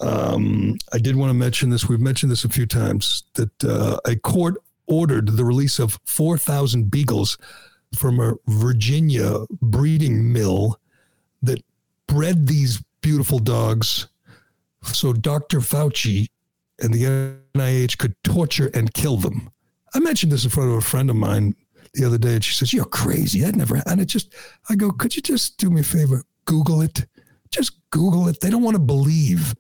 [0.01, 1.89] Um, I did want to mention this.
[1.89, 6.91] We've mentioned this a few times that uh, a court ordered the release of 4,000
[6.91, 7.39] beagles
[7.95, 10.79] from a Virginia breeding mill
[11.43, 11.63] that
[12.07, 14.09] bred these beautiful dogs
[14.95, 15.59] so Dr.
[15.61, 16.27] Fauci
[16.81, 19.51] and the NIH could torture and kill them.
[19.95, 21.55] I mentioned this in front of a friend of mine
[21.97, 23.41] the other day, and she says, You're crazy.
[23.41, 24.35] That never And it just,
[24.69, 26.23] I go, Could you just do me a favor?
[26.45, 27.07] Google it.
[27.51, 28.41] Just Google it.
[28.41, 29.55] They don't want to believe.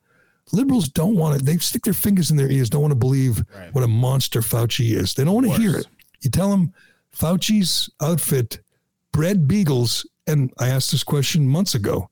[0.52, 3.42] Liberals don't want to, they stick their fingers in their ears, don't want to believe
[3.54, 3.74] Right.
[3.74, 5.14] what a monster Fauci is.
[5.14, 5.86] They don't want to hear it.
[6.20, 6.72] You tell them
[7.16, 8.60] Fauci's outfit
[9.12, 12.10] bred beagles, and I asked this question months ago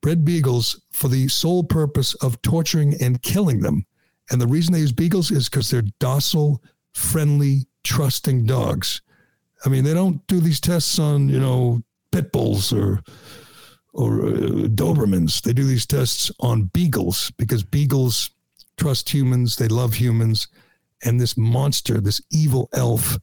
[0.00, 3.84] bred beagles for the sole purpose of torturing and killing them.
[4.30, 6.62] And the reason they use beagles is because they're docile,
[6.94, 9.02] friendly, trusting dogs.
[9.64, 11.82] I mean, they don't do these tests on, you know,
[12.12, 13.02] pit bulls or
[13.92, 15.42] or uh, Dobermans.
[15.42, 18.30] They do these tests on beagles because beagles
[18.76, 20.48] trust humans, they love humans,
[21.04, 23.18] and this monster, this evil elf,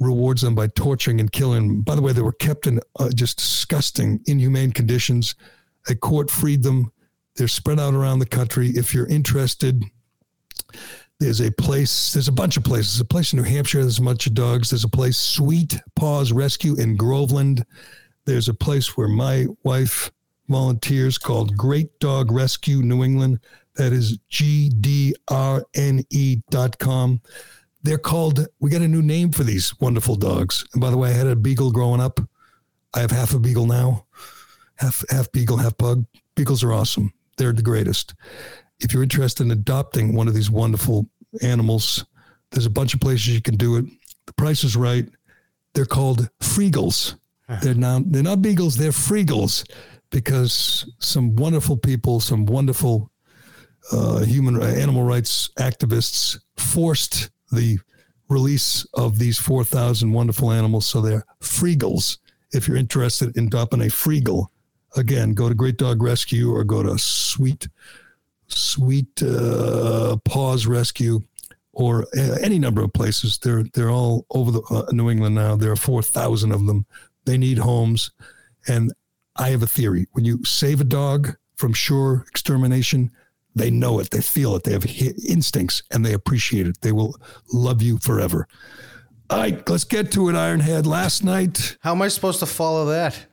[0.00, 1.80] rewards them by torturing and killing.
[1.80, 5.34] By the way, they were kept in uh, just disgusting, inhumane conditions.
[5.88, 6.90] A court freed them.
[7.36, 8.70] They're spread out around the country.
[8.70, 9.84] If you're interested,
[11.24, 12.94] there's a place, there's a bunch of places.
[12.94, 14.70] There's a place in New Hampshire, there's a bunch of dogs.
[14.70, 17.64] There's a place, Sweet Paws Rescue in Groveland.
[18.26, 20.12] There's a place where my wife
[20.48, 23.40] volunteers called Great Dog Rescue New England.
[23.76, 27.22] That is GDRNE E dot com.
[27.82, 28.46] They're called.
[28.60, 30.66] We got a new name for these wonderful dogs.
[30.74, 32.20] And by the way, I had a beagle growing up.
[32.92, 34.04] I have half a beagle now,
[34.76, 36.04] half half beagle, half pug.
[36.34, 37.14] Beagles are awesome.
[37.38, 38.14] They're the greatest.
[38.80, 41.08] If you're interested in adopting one of these wonderful
[41.42, 42.04] animals,
[42.50, 43.84] there's a bunch of places you can do it.
[44.26, 45.08] The price is right.
[45.74, 47.16] They're called Freegles.
[47.62, 48.76] They're now they're not beagles.
[48.76, 49.68] They're Freegles
[50.10, 53.10] because some wonderful people, some wonderful
[53.92, 57.78] uh, human animal rights activists forced the
[58.28, 60.86] release of these 4,000 wonderful animals.
[60.86, 62.18] So they're Freegles.
[62.52, 64.46] If you're interested in adopting a Freegle,
[64.96, 67.68] again, go to Great Dog Rescue or go to Sweet
[68.48, 71.20] Sweet uh, Paws Rescue
[71.72, 73.38] or uh, any number of places.
[73.38, 75.56] They're they're all over the uh, New England now.
[75.56, 76.86] There are 4,000 of them.
[77.24, 78.10] They need homes,
[78.68, 78.92] and
[79.36, 80.06] I have a theory.
[80.12, 83.10] When you save a dog from sure extermination,
[83.54, 84.84] they know it, they feel it, they have
[85.28, 86.80] instincts, and they appreciate it.
[86.80, 87.16] They will
[87.52, 88.48] love you forever.
[89.30, 90.86] All right, let's get to it, Ironhead.
[90.86, 91.76] Last night.
[91.80, 93.26] How am I supposed to follow that?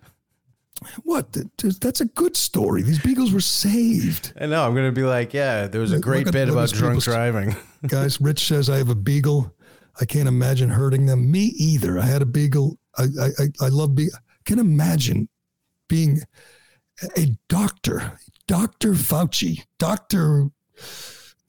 [1.03, 1.36] What?
[1.79, 2.82] That's a good story.
[2.82, 4.34] These beagles were saved.
[4.39, 4.65] I know.
[4.65, 7.55] I'm going to be like, yeah, there was a great bit about drunk driving.
[7.88, 9.53] Guys, Rich says I have a beagle.
[9.99, 11.29] I can't imagine hurting them.
[11.29, 11.99] Me either.
[11.99, 12.79] I had a beagle.
[12.97, 14.09] I I, I love being.
[14.45, 15.29] Can imagine
[15.88, 16.21] being
[17.17, 18.17] a doctor,
[18.47, 18.93] Dr.
[18.93, 20.49] Fauci, Dr.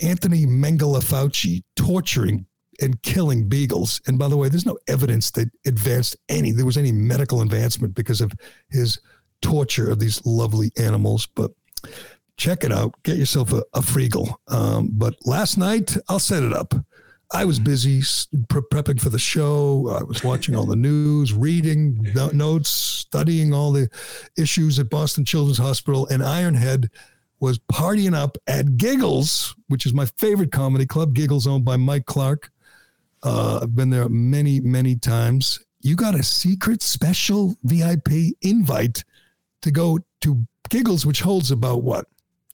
[0.00, 2.46] Anthony Mengele Fauci, torturing
[2.80, 4.00] and killing beagles.
[4.06, 7.94] And by the way, there's no evidence that advanced any, there was any medical advancement
[7.94, 8.32] because of
[8.70, 8.98] his
[9.42, 11.26] torture of these lovely animals.
[11.26, 11.52] But
[12.36, 12.94] check it out.
[13.02, 13.82] Get yourself a, a.
[14.48, 16.74] Um, but last night, I'll set it up.
[17.34, 18.02] I was busy
[18.48, 19.88] pre- prepping for the show.
[19.98, 23.88] I was watching all the news, reading no- notes, studying all the
[24.36, 26.88] issues at Boston Children's Hospital, and Ironhead
[27.40, 31.14] was partying up at Giggles, which is my favorite comedy club.
[31.14, 32.50] Giggles, owned by Mike Clark.
[33.22, 35.58] Uh, I've been there many, many times.
[35.80, 39.04] You got a secret, special VIP invite
[39.62, 42.06] to go to Giggles, which holds about what,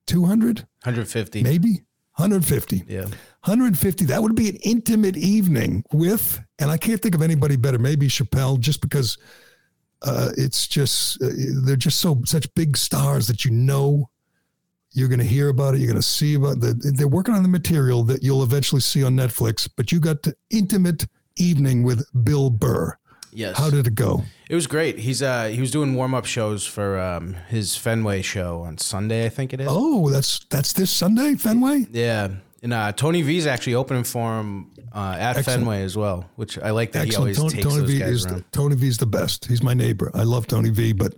[0.07, 0.61] 200?
[0.85, 1.43] 150.
[1.43, 1.83] Maybe
[2.15, 2.85] 150.
[2.89, 3.03] Yeah.
[3.03, 4.07] 150.
[4.07, 7.79] That would be an intimate evening with, and I can't think of anybody better.
[7.79, 9.19] Maybe Chappelle, just because
[10.03, 11.29] uh, it's just uh,
[11.65, 14.11] they're just so such big stars that you know
[14.93, 15.79] you're going to hear about it.
[15.79, 16.75] You're going to see about the.
[16.75, 19.69] They're working on the material that you'll eventually see on Netflix.
[19.77, 21.07] But you got the intimate
[21.37, 22.97] evening with Bill Burr.
[23.39, 23.57] Yes.
[23.57, 24.25] How did it go?
[24.51, 24.99] It was great.
[24.99, 29.27] He's uh he was doing warm up shows for um his Fenway show on Sunday,
[29.27, 29.69] I think it is.
[29.71, 31.87] Oh, that's that's this Sunday, Fenway.
[31.93, 32.29] Yeah,
[32.63, 35.61] and uh, Tony V's actually opening for him uh, at Excellent.
[35.61, 37.37] Fenway as well, which I like that Excellent.
[37.37, 38.37] he always Tony, takes Tony those V guys is around.
[38.39, 39.45] the, Tony V is the best.
[39.47, 40.11] He's my neighbor.
[40.15, 41.15] I love Tony V, but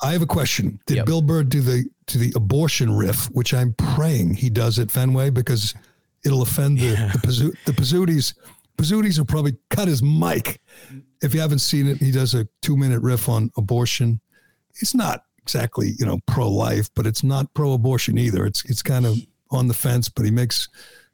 [0.00, 0.80] I have a question.
[0.86, 0.96] Did Mm.
[0.96, 1.06] Yep.
[1.06, 5.28] Bill Burr do the to the abortion riff, which I'm praying he does at Fenway
[5.30, 5.74] because
[6.24, 8.32] it'll offend the the, Pizzu- the Pizzutis.
[8.78, 10.58] Pizzutis will probably cut his mic.
[11.22, 14.20] If you haven't seen it, he does a two minute riff on abortion.
[14.80, 18.44] It's not exactly you know pro life, but it's not pro abortion either.
[18.46, 19.18] It's it's kind of
[19.50, 20.68] on the fence, but he makes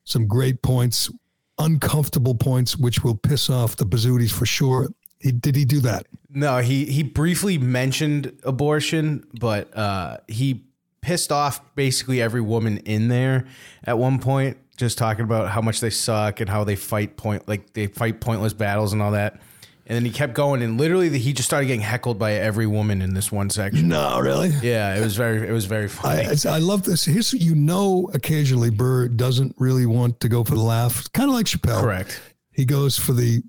[0.04, 1.10] some great points,
[1.58, 4.88] uncomfortable points, which will piss off the Pizzutis for sure.
[5.20, 6.06] He, did he do that?
[6.30, 10.64] No, he he briefly mentioned abortion, but uh, he
[11.00, 13.46] pissed off basically every woman in there
[13.84, 17.48] at one point, just talking about how much they suck and how they fight point
[17.48, 19.40] like they fight pointless battles and all that.
[19.88, 23.00] And then he kept going, and literally he just started getting heckled by every woman
[23.00, 23.88] in this one section.
[23.88, 24.50] No, really.
[24.62, 26.26] Yeah, it was very it was very funny.
[26.26, 27.06] I, I love this.
[27.06, 31.34] Here's you know, occasionally Burr doesn't really want to go for the laugh, kind of
[31.34, 31.80] like Chappelle.
[31.80, 32.20] Correct.
[32.52, 33.42] He goes for the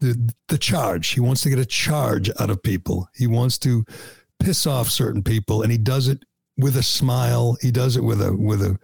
[0.00, 1.08] the the charge.
[1.08, 3.08] He wants to get a charge out of people.
[3.14, 3.86] He wants to
[4.38, 6.24] piss off certain people, and he does it
[6.58, 7.56] with a smile.
[7.62, 8.78] He does it with a with a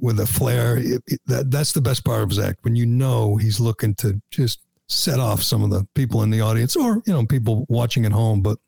[0.00, 0.78] with a flair.
[0.78, 3.94] It- it- that that's the best part of his act when you know he's looking
[3.96, 7.66] to just set off some of the people in the audience or you know people
[7.68, 8.40] watching at home.
[8.42, 8.58] But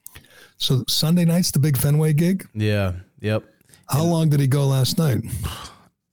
[0.57, 2.47] so Sunday night's the big Fenway gig.
[2.55, 2.93] Yeah.
[3.21, 3.45] Yep.
[3.89, 5.25] How long did he go last night?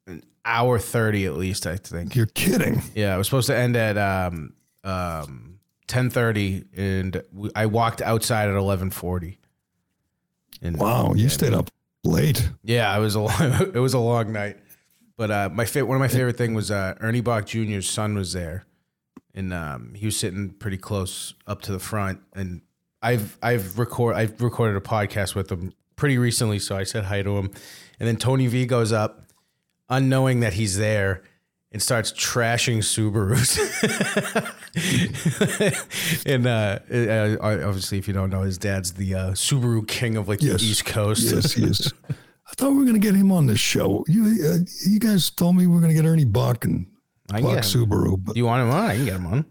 [0.07, 2.15] An hour thirty at least, I think.
[2.15, 2.81] You're kidding.
[2.95, 4.53] Yeah, it was supposed to end at um
[4.83, 7.21] um ten thirty, and
[7.55, 9.39] I walked outside at eleven forty.
[10.61, 11.69] And Wow, you stayed up
[12.03, 12.49] late.
[12.63, 14.57] yeah, it was a long, it was a long night.
[15.17, 18.15] But uh, my fa- one of my favorite thing was uh, Ernie Boch Jr.'s son
[18.15, 18.65] was there,
[19.37, 22.19] and um, he was sitting pretty close up to the front.
[22.33, 22.61] And
[23.01, 27.21] I've I've record I've recorded a podcast with him pretty recently, so I said hi
[27.21, 27.51] to him.
[27.99, 29.23] And then Tony V goes up,
[29.89, 31.21] unknowing that he's there,
[31.71, 33.57] and starts trashing Subarus.
[36.25, 36.79] and uh,
[37.41, 40.61] obviously, if you don't know, his dad's the uh, Subaru king of like Yes.
[40.61, 41.31] the East Coast.
[41.33, 41.93] Yes, he is.
[42.09, 44.05] I thought we were going to get him on this show.
[44.07, 44.57] You, uh,
[44.87, 46.87] you guys told me we were going to get Ernie Boch, and
[47.31, 47.87] I can get him.
[47.89, 48.17] Subaru.
[48.23, 48.85] But Do you want him on?
[48.85, 49.45] I can get him on.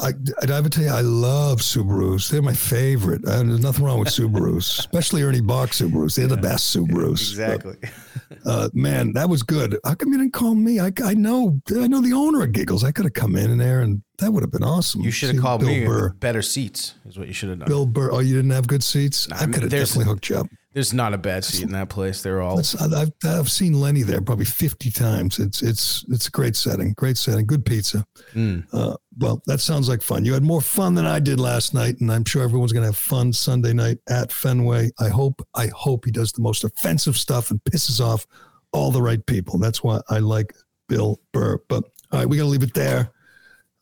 [0.00, 0.12] I,
[0.42, 2.28] I, I would tell you, I love Subarus.
[2.30, 3.24] They're my favorite.
[3.26, 6.14] Uh, there's nothing wrong with Subarus, especially Ernie Boch Subarus.
[6.16, 7.36] They're the best Subarus.
[8.44, 9.78] Uh, man, that was good.
[9.84, 10.80] How come you didn't call me?
[10.80, 12.82] I, I know I know the owner of Giggles.
[12.82, 15.02] I could have come in in there, and that would have been awesome.
[15.02, 15.86] You should have called Bill me.
[15.86, 16.10] Burr.
[16.14, 17.68] Better seats is what you should have done.
[17.68, 18.10] Bill Burr.
[18.10, 19.28] Oh, you didn't have good seats.
[19.30, 20.46] I I mean, could have definitely hooked you up.
[20.74, 22.22] There's not a bad seat in that place.
[22.22, 22.58] They're all.
[22.80, 25.38] I've, I've seen Lenny there probably 50 times.
[25.38, 28.06] It's it's it's a great setting, great setting, good pizza.
[28.32, 28.66] Mm.
[28.72, 30.24] Uh, well, that sounds like fun.
[30.24, 32.88] You had more fun than I did last night, and I'm sure everyone's going to
[32.88, 34.90] have fun Sunday night at Fenway.
[34.98, 38.26] I hope I hope he does the most offensive stuff and pisses off
[38.72, 39.58] all the right people.
[39.58, 40.54] That's why I like
[40.88, 41.58] Bill Burr.
[41.68, 43.12] But all right, we got to leave it there.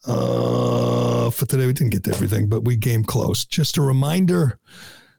[0.06, 3.44] Uh, for today, we didn't get to everything, but we came close.
[3.44, 4.58] Just a reminder.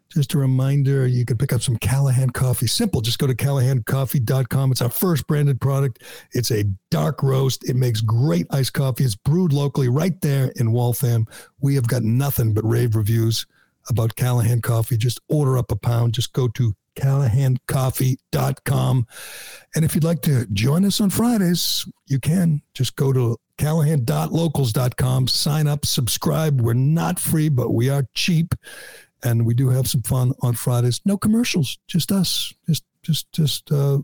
[0.10, 2.68] Just a reminder, you can pick up some Callahan coffee.
[2.68, 3.00] Simple.
[3.00, 4.72] Just go to callahancoffee.com.
[4.72, 6.04] It's our first branded product.
[6.34, 7.70] It's a dark roast.
[7.70, 9.06] It makes great iced coffee.
[9.06, 11.28] It's brewed locally right there in Waltham.
[11.62, 13.46] We have got nothing but rave reviews
[13.90, 14.98] about Callahan coffee.
[14.98, 16.14] Just order up a pound.
[16.14, 19.08] Just go to callahancoffee.com.
[19.76, 25.28] And if you'd like to join us on Fridays, you can just go to callahan.locals.com,
[25.28, 26.62] sign up, subscribe.
[26.62, 28.56] We're not free, but we are cheap
[29.24, 31.02] and we do have some fun on Fridays.
[31.06, 34.00] No commercials, just us, just just just uh,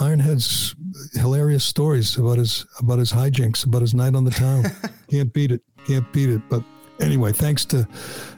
[0.00, 0.74] Ironhead's
[1.14, 4.64] hilarious stories about his about his hijinks, about his night on the town.
[5.10, 5.62] Can't beat it.
[5.86, 6.42] Can't beat it.
[6.48, 6.62] But
[7.00, 7.86] anyway, thanks to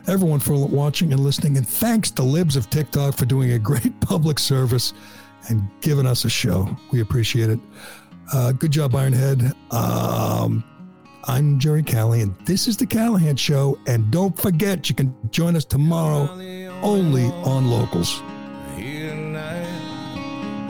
[0.07, 4.01] everyone for watching and listening, and thanks to Libs of TikTok for doing a great
[4.01, 4.93] public service
[5.49, 6.69] and giving us a show.
[6.93, 7.61] We appreciate it.
[8.33, 9.53] Uh, good job, Ironhead.
[9.73, 10.65] Um,
[11.25, 12.35] I'm Gerry Callahan.
[12.37, 13.79] and This is the Callahan Show.
[13.87, 16.29] And don't forget, you can join us tomorrow
[16.83, 18.23] only on Locals.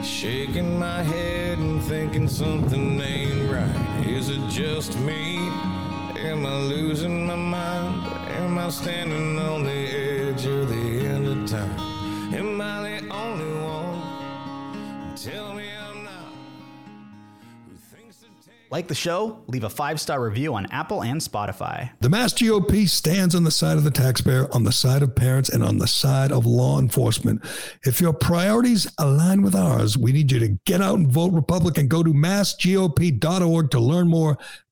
[0.03, 4.07] Shaking my head and thinking something ain't right.
[4.07, 5.37] Is it just me?
[6.17, 7.46] Am I losing my mind?
[8.67, 11.79] Am standing on the edge of the end of time?
[12.33, 15.15] Am I the only one?
[15.15, 16.11] Tell me I'm not.
[17.69, 19.41] Who thinks take Like the show?
[19.47, 21.91] Leave a five star review on Apple and Spotify.
[22.01, 25.47] The Mass GOP stands on the side of the taxpayer, on the side of parents,
[25.47, 27.45] and on the side of law enforcement.
[27.85, 31.87] If your priorities align with ours, we need you to get out and vote Republican.
[31.87, 34.37] Go to massgop.org to learn more,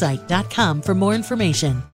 [0.00, 1.82] genesight.com for more information.